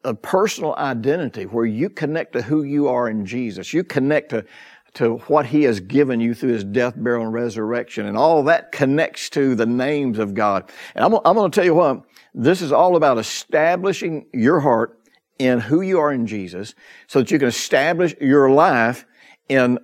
a 0.03 0.13
personal 0.13 0.75
identity 0.75 1.45
where 1.45 1.65
you 1.65 1.89
connect 1.89 2.33
to 2.33 2.41
who 2.41 2.63
you 2.63 2.87
are 2.87 3.09
in 3.09 3.25
Jesus. 3.25 3.73
You 3.73 3.83
connect 3.83 4.29
to 4.29 4.45
to 4.95 5.17
what 5.27 5.45
he 5.45 5.63
has 5.63 5.79
given 5.79 6.19
you 6.19 6.33
through 6.33 6.53
his 6.53 6.63
death, 6.63 6.95
burial, 6.95 7.23
and 7.23 7.33
resurrection. 7.33 8.05
And 8.05 8.17
all 8.17 8.43
that 8.43 8.71
connects 8.71 9.29
to 9.31 9.55
the 9.55 9.65
names 9.65 10.19
of 10.19 10.33
God. 10.33 10.69
And 10.95 11.03
I'm, 11.03 11.13
I'm 11.25 11.35
going 11.35 11.51
to 11.51 11.55
tell 11.55 11.65
you 11.65 11.75
what, 11.75 12.03
this 12.33 12.61
is 12.61 12.71
all 12.71 12.95
about 12.95 13.17
establishing 13.17 14.25
your 14.33 14.59
heart 14.59 14.99
in 15.37 15.59
who 15.59 15.81
you 15.81 15.99
are 15.99 16.11
in 16.11 16.27
Jesus 16.27 16.75
so 17.07 17.19
that 17.19 17.31
you 17.31 17.39
can 17.39 17.47
establish 17.47 18.13
your 18.19 18.51
life 18.51 19.05
in 19.47 19.79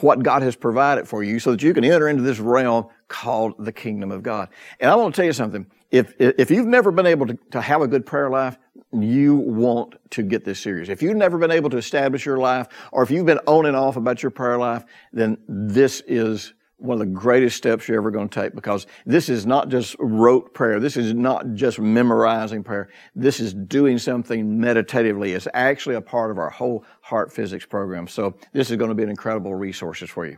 what 0.00 0.22
God 0.22 0.42
has 0.42 0.56
provided 0.56 1.06
for 1.06 1.22
you 1.22 1.38
so 1.38 1.52
that 1.52 1.62
you 1.62 1.72
can 1.72 1.84
enter 1.84 2.08
into 2.08 2.22
this 2.22 2.40
realm 2.40 2.86
called 3.08 3.54
the 3.58 3.72
kingdom 3.72 4.10
of 4.10 4.22
God. 4.22 4.48
And 4.80 4.90
I 4.90 4.96
want 4.96 5.14
to 5.14 5.20
tell 5.20 5.26
you 5.26 5.32
something. 5.32 5.66
If, 5.90 6.14
if 6.18 6.50
you've 6.50 6.66
never 6.66 6.90
been 6.90 7.06
able 7.06 7.26
to, 7.26 7.38
to 7.52 7.60
have 7.60 7.80
a 7.82 7.88
good 7.88 8.04
prayer 8.04 8.28
life, 8.28 8.58
you 8.92 9.36
want 9.36 9.94
to 10.10 10.22
get 10.22 10.44
this 10.44 10.60
serious. 10.60 10.88
If 10.88 11.02
you've 11.02 11.16
never 11.16 11.38
been 11.38 11.50
able 11.50 11.70
to 11.70 11.76
establish 11.76 12.24
your 12.24 12.38
life, 12.38 12.68
or 12.92 13.02
if 13.02 13.10
you've 13.10 13.26
been 13.26 13.40
on 13.46 13.66
and 13.66 13.76
off 13.76 13.96
about 13.96 14.22
your 14.22 14.30
prayer 14.30 14.58
life, 14.58 14.84
then 15.12 15.38
this 15.48 16.02
is 16.06 16.54
one 16.78 16.94
of 16.94 16.98
the 16.98 17.14
greatest 17.14 17.56
steps 17.56 17.88
you're 17.88 17.96
ever 17.96 18.10
going 18.10 18.28
to 18.28 18.42
take 18.42 18.54
because 18.54 18.86
this 19.06 19.28
is 19.28 19.46
not 19.46 19.68
just 19.68 19.96
rote 19.98 20.52
prayer. 20.52 20.78
This 20.78 20.96
is 20.96 21.14
not 21.14 21.54
just 21.54 21.78
memorizing 21.78 22.62
prayer. 22.62 22.90
This 23.14 23.40
is 23.40 23.54
doing 23.54 23.98
something 23.98 24.60
meditatively. 24.60 25.32
It's 25.32 25.48
actually 25.54 25.94
a 25.96 26.02
part 26.02 26.30
of 26.30 26.38
our 26.38 26.50
whole 26.50 26.84
heart 27.00 27.32
physics 27.32 27.64
program. 27.64 28.06
So 28.06 28.36
this 28.52 28.70
is 28.70 28.76
going 28.76 28.90
to 28.90 28.94
be 28.94 29.02
an 29.02 29.08
incredible 29.08 29.54
resource 29.54 30.02
for 30.02 30.26
you. 30.26 30.36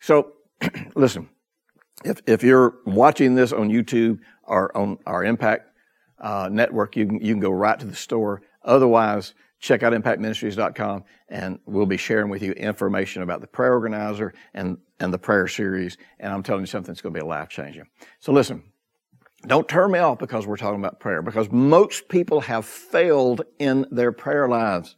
So 0.00 0.32
listen, 0.94 1.28
if, 2.04 2.20
if 2.26 2.42
you're 2.42 2.74
watching 2.86 3.34
this 3.34 3.52
on 3.52 3.68
YouTube 3.68 4.18
or 4.44 4.76
on 4.76 4.98
our 5.06 5.24
Impact 5.24 5.68
uh, 6.20 6.48
network, 6.50 6.96
you 6.96 7.06
can, 7.06 7.20
you 7.20 7.32
can 7.32 7.40
go 7.40 7.50
right 7.50 7.78
to 7.78 7.86
the 7.86 7.96
store. 7.96 8.42
Otherwise, 8.64 9.34
check 9.58 9.82
out 9.82 9.92
impactministries.com 9.92 11.04
and 11.28 11.58
we'll 11.66 11.86
be 11.86 11.96
sharing 11.96 12.30
with 12.30 12.42
you 12.42 12.52
information 12.52 13.22
about 13.22 13.40
the 13.40 13.46
prayer 13.46 13.72
organizer 13.72 14.32
and, 14.54 14.78
and 14.98 15.12
the 15.12 15.18
prayer 15.18 15.46
series. 15.46 15.96
And 16.18 16.32
I'm 16.32 16.42
telling 16.42 16.62
you 16.62 16.66
something 16.66 16.92
that's 16.92 17.02
going 17.02 17.14
to 17.14 17.20
be 17.20 17.26
life 17.26 17.48
changing. 17.48 17.84
So 18.18 18.32
listen, 18.32 18.62
don't 19.46 19.68
turn 19.68 19.92
me 19.92 19.98
off 19.98 20.18
because 20.18 20.46
we're 20.46 20.56
talking 20.56 20.80
about 20.80 21.00
prayer 21.00 21.22
because 21.22 21.50
most 21.50 22.08
people 22.08 22.40
have 22.42 22.64
failed 22.66 23.42
in 23.58 23.86
their 23.90 24.12
prayer 24.12 24.48
lives. 24.48 24.96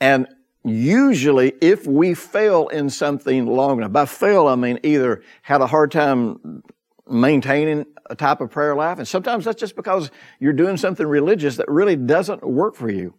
And 0.00 0.26
usually 0.64 1.52
if 1.60 1.86
we 1.86 2.14
fail 2.14 2.68
in 2.68 2.90
something 2.90 3.46
long 3.46 3.78
enough, 3.78 3.92
by 3.92 4.06
fail 4.06 4.46
I 4.48 4.54
mean 4.54 4.80
either 4.82 5.22
had 5.42 5.60
a 5.60 5.66
hard 5.66 5.90
time 5.90 6.62
maintaining 7.08 7.86
a 8.10 8.14
type 8.14 8.40
of 8.40 8.50
prayer 8.50 8.74
life, 8.74 8.98
and 8.98 9.06
sometimes 9.06 9.44
that's 9.44 9.60
just 9.60 9.76
because 9.76 10.10
you're 10.38 10.52
doing 10.52 10.76
something 10.76 11.06
religious 11.06 11.56
that 11.56 11.68
really 11.68 11.96
doesn't 11.96 12.42
work 12.42 12.74
for 12.74 12.90
you. 12.90 13.14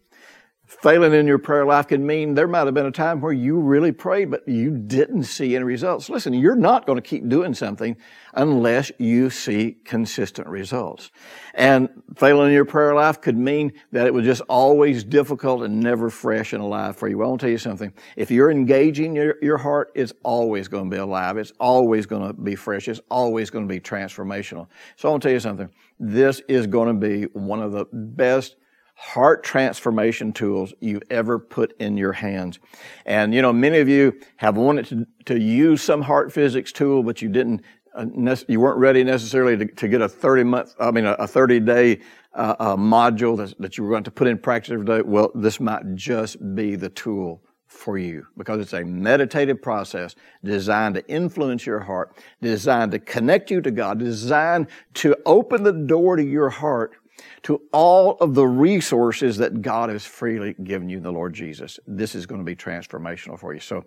Failing 0.66 1.14
in 1.14 1.28
your 1.28 1.38
prayer 1.38 1.64
life 1.64 1.86
can 1.86 2.04
mean 2.04 2.34
there 2.34 2.48
might 2.48 2.64
have 2.66 2.74
been 2.74 2.86
a 2.86 2.90
time 2.90 3.20
where 3.20 3.32
you 3.32 3.60
really 3.60 3.92
prayed, 3.92 4.32
but 4.32 4.48
you 4.48 4.76
didn't 4.76 5.22
see 5.22 5.54
any 5.54 5.64
results. 5.64 6.10
Listen, 6.10 6.34
you're 6.34 6.56
not 6.56 6.86
going 6.86 6.96
to 6.96 7.02
keep 7.02 7.28
doing 7.28 7.54
something 7.54 7.96
unless 8.34 8.90
you 8.98 9.30
see 9.30 9.76
consistent 9.84 10.48
results. 10.48 11.12
And 11.54 11.88
failing 12.16 12.48
in 12.48 12.52
your 12.52 12.64
prayer 12.64 12.96
life 12.96 13.20
could 13.20 13.36
mean 13.36 13.74
that 13.92 14.08
it 14.08 14.14
was 14.14 14.24
just 14.24 14.42
always 14.48 15.04
difficult 15.04 15.62
and 15.62 15.78
never 15.78 16.10
fresh 16.10 16.52
and 16.52 16.60
alive 16.60 16.96
for 16.96 17.06
you. 17.06 17.18
Well, 17.18 17.30
I'll 17.30 17.38
tell 17.38 17.48
you 17.48 17.58
something. 17.58 17.92
If 18.16 18.32
you're 18.32 18.50
engaging 18.50 19.14
your, 19.14 19.36
your 19.40 19.58
heart, 19.58 19.92
it's 19.94 20.14
always 20.24 20.66
going 20.66 20.90
to 20.90 20.94
be 20.96 21.00
alive. 21.00 21.36
It's 21.36 21.52
always 21.60 22.06
going 22.06 22.26
to 22.26 22.32
be 22.32 22.56
fresh. 22.56 22.88
It's 22.88 23.00
always 23.08 23.50
going 23.50 23.68
to 23.68 23.72
be 23.72 23.78
transformational. 23.78 24.66
So 24.96 25.12
I'll 25.12 25.20
tell 25.20 25.30
you 25.30 25.38
something. 25.38 25.70
This 26.00 26.42
is 26.48 26.66
going 26.66 26.88
to 26.88 27.08
be 27.08 27.26
one 27.34 27.62
of 27.62 27.70
the 27.70 27.86
best 27.92 28.56
heart 28.96 29.44
transformation 29.44 30.32
tools 30.32 30.72
you've 30.80 31.02
ever 31.10 31.38
put 31.38 31.78
in 31.78 31.98
your 31.98 32.12
hands. 32.12 32.58
And, 33.04 33.34
you 33.34 33.42
know, 33.42 33.52
many 33.52 33.78
of 33.78 33.88
you 33.90 34.18
have 34.36 34.56
wanted 34.56 34.86
to, 34.86 35.06
to 35.26 35.38
use 35.38 35.82
some 35.82 36.00
heart 36.00 36.32
physics 36.32 36.72
tool, 36.72 37.02
but 37.02 37.20
you 37.20 37.28
didn't, 37.28 37.62
uh, 37.94 38.06
you 38.48 38.58
weren't 38.58 38.78
ready 38.78 39.04
necessarily 39.04 39.54
to, 39.58 39.66
to, 39.66 39.88
get 39.88 40.00
a 40.00 40.08
30 40.08 40.44
month, 40.44 40.74
I 40.80 40.90
mean, 40.90 41.04
a, 41.04 41.12
a 41.12 41.26
30 41.26 41.60
day 41.60 42.00
uh, 42.34 42.56
uh, 42.58 42.76
module 42.76 43.36
that, 43.36 43.54
that 43.60 43.76
you 43.76 43.84
were 43.84 43.90
going 43.90 44.04
to 44.04 44.10
put 44.10 44.28
in 44.28 44.38
practice 44.38 44.72
every 44.72 44.86
day. 44.86 45.02
Well, 45.02 45.30
this 45.34 45.60
might 45.60 45.94
just 45.94 46.54
be 46.54 46.74
the 46.74 46.88
tool 46.88 47.42
for 47.66 47.98
you 47.98 48.26
because 48.38 48.60
it's 48.60 48.72
a 48.72 48.82
meditative 48.82 49.60
process 49.60 50.14
designed 50.42 50.94
to 50.94 51.06
influence 51.06 51.66
your 51.66 51.80
heart, 51.80 52.16
designed 52.40 52.92
to 52.92 52.98
connect 52.98 53.50
you 53.50 53.60
to 53.60 53.70
God, 53.70 53.98
designed 53.98 54.68
to 54.94 55.14
open 55.26 55.64
the 55.64 55.72
door 55.72 56.16
to 56.16 56.24
your 56.24 56.48
heart 56.48 56.94
to 57.42 57.62
all 57.72 58.16
of 58.18 58.34
the 58.34 58.46
resources 58.46 59.36
that 59.38 59.62
God 59.62 59.90
has 59.90 60.04
freely 60.04 60.54
given 60.64 60.88
you 60.88 60.98
in 60.98 61.02
the 61.02 61.12
Lord 61.12 61.34
Jesus. 61.34 61.78
This 61.86 62.14
is 62.14 62.26
going 62.26 62.40
to 62.40 62.44
be 62.44 62.56
transformational 62.56 63.38
for 63.38 63.54
you. 63.54 63.60
So 63.60 63.84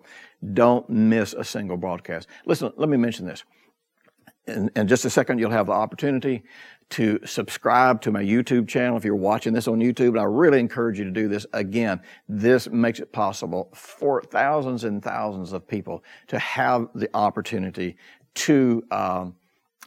don't 0.54 0.88
miss 0.88 1.32
a 1.34 1.44
single 1.44 1.76
broadcast. 1.76 2.28
Listen, 2.46 2.72
let 2.76 2.88
me 2.88 2.96
mention 2.96 3.26
this. 3.26 3.44
In, 4.46 4.70
in 4.74 4.88
just 4.88 5.04
a 5.04 5.10
second, 5.10 5.38
you'll 5.38 5.50
have 5.50 5.66
the 5.66 5.72
opportunity 5.72 6.42
to 6.90 7.20
subscribe 7.24 8.00
to 8.00 8.10
my 8.10 8.22
YouTube 8.22 8.66
channel 8.66 8.96
if 8.96 9.04
you're 9.04 9.14
watching 9.14 9.52
this 9.52 9.68
on 9.68 9.78
YouTube. 9.78 10.08
And 10.08 10.20
I 10.20 10.24
really 10.24 10.58
encourage 10.58 10.98
you 10.98 11.04
to 11.04 11.10
do 11.10 11.28
this. 11.28 11.46
Again, 11.52 12.00
this 12.28 12.68
makes 12.68 12.98
it 12.98 13.12
possible 13.12 13.70
for 13.74 14.22
thousands 14.22 14.84
and 14.84 15.02
thousands 15.02 15.52
of 15.52 15.68
people 15.68 16.02
to 16.26 16.38
have 16.38 16.88
the 16.94 17.08
opportunity 17.14 17.96
to 18.34 18.82
um, 18.90 19.36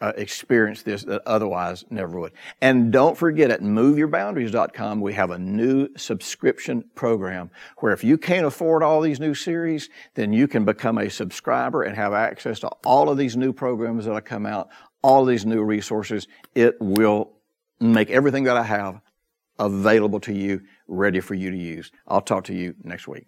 uh, 0.03 0.11
experience 0.17 0.83
this 0.83 1.03
that 1.03 1.21
otherwise 1.25 1.85
never 1.89 2.19
would. 2.19 2.33
And 2.59 2.91
don't 2.91 3.17
forget 3.17 3.49
at 3.51 3.61
moveyourboundaries.com, 3.61 4.99
we 4.99 5.13
have 5.13 5.31
a 5.31 5.39
new 5.39 5.87
subscription 5.95 6.83
program 6.93 7.49
where 7.77 7.93
if 7.93 8.03
you 8.03 8.17
can't 8.17 8.45
afford 8.45 8.83
all 8.83 8.99
these 8.99 9.21
new 9.21 9.33
series, 9.33 9.89
then 10.15 10.33
you 10.33 10.45
can 10.45 10.65
become 10.65 10.97
a 10.97 11.09
subscriber 11.09 11.83
and 11.83 11.95
have 11.95 12.11
access 12.11 12.59
to 12.59 12.67
all 12.83 13.09
of 13.09 13.17
these 13.17 13.37
new 13.37 13.53
programs 13.53 14.03
that 14.03 14.25
come 14.25 14.45
out, 14.45 14.67
all 15.01 15.23
these 15.23 15.45
new 15.45 15.63
resources. 15.63 16.27
It 16.53 16.75
will 16.81 17.31
make 17.79 18.09
everything 18.09 18.43
that 18.43 18.57
I 18.57 18.63
have 18.63 18.99
available 19.57 20.19
to 20.19 20.33
you, 20.33 20.63
ready 20.89 21.21
for 21.21 21.33
you 21.33 21.49
to 21.49 21.57
use. 21.57 21.93
I'll 22.09 22.19
talk 22.19 22.43
to 22.45 22.53
you 22.53 22.75
next 22.83 23.07
week. 23.07 23.27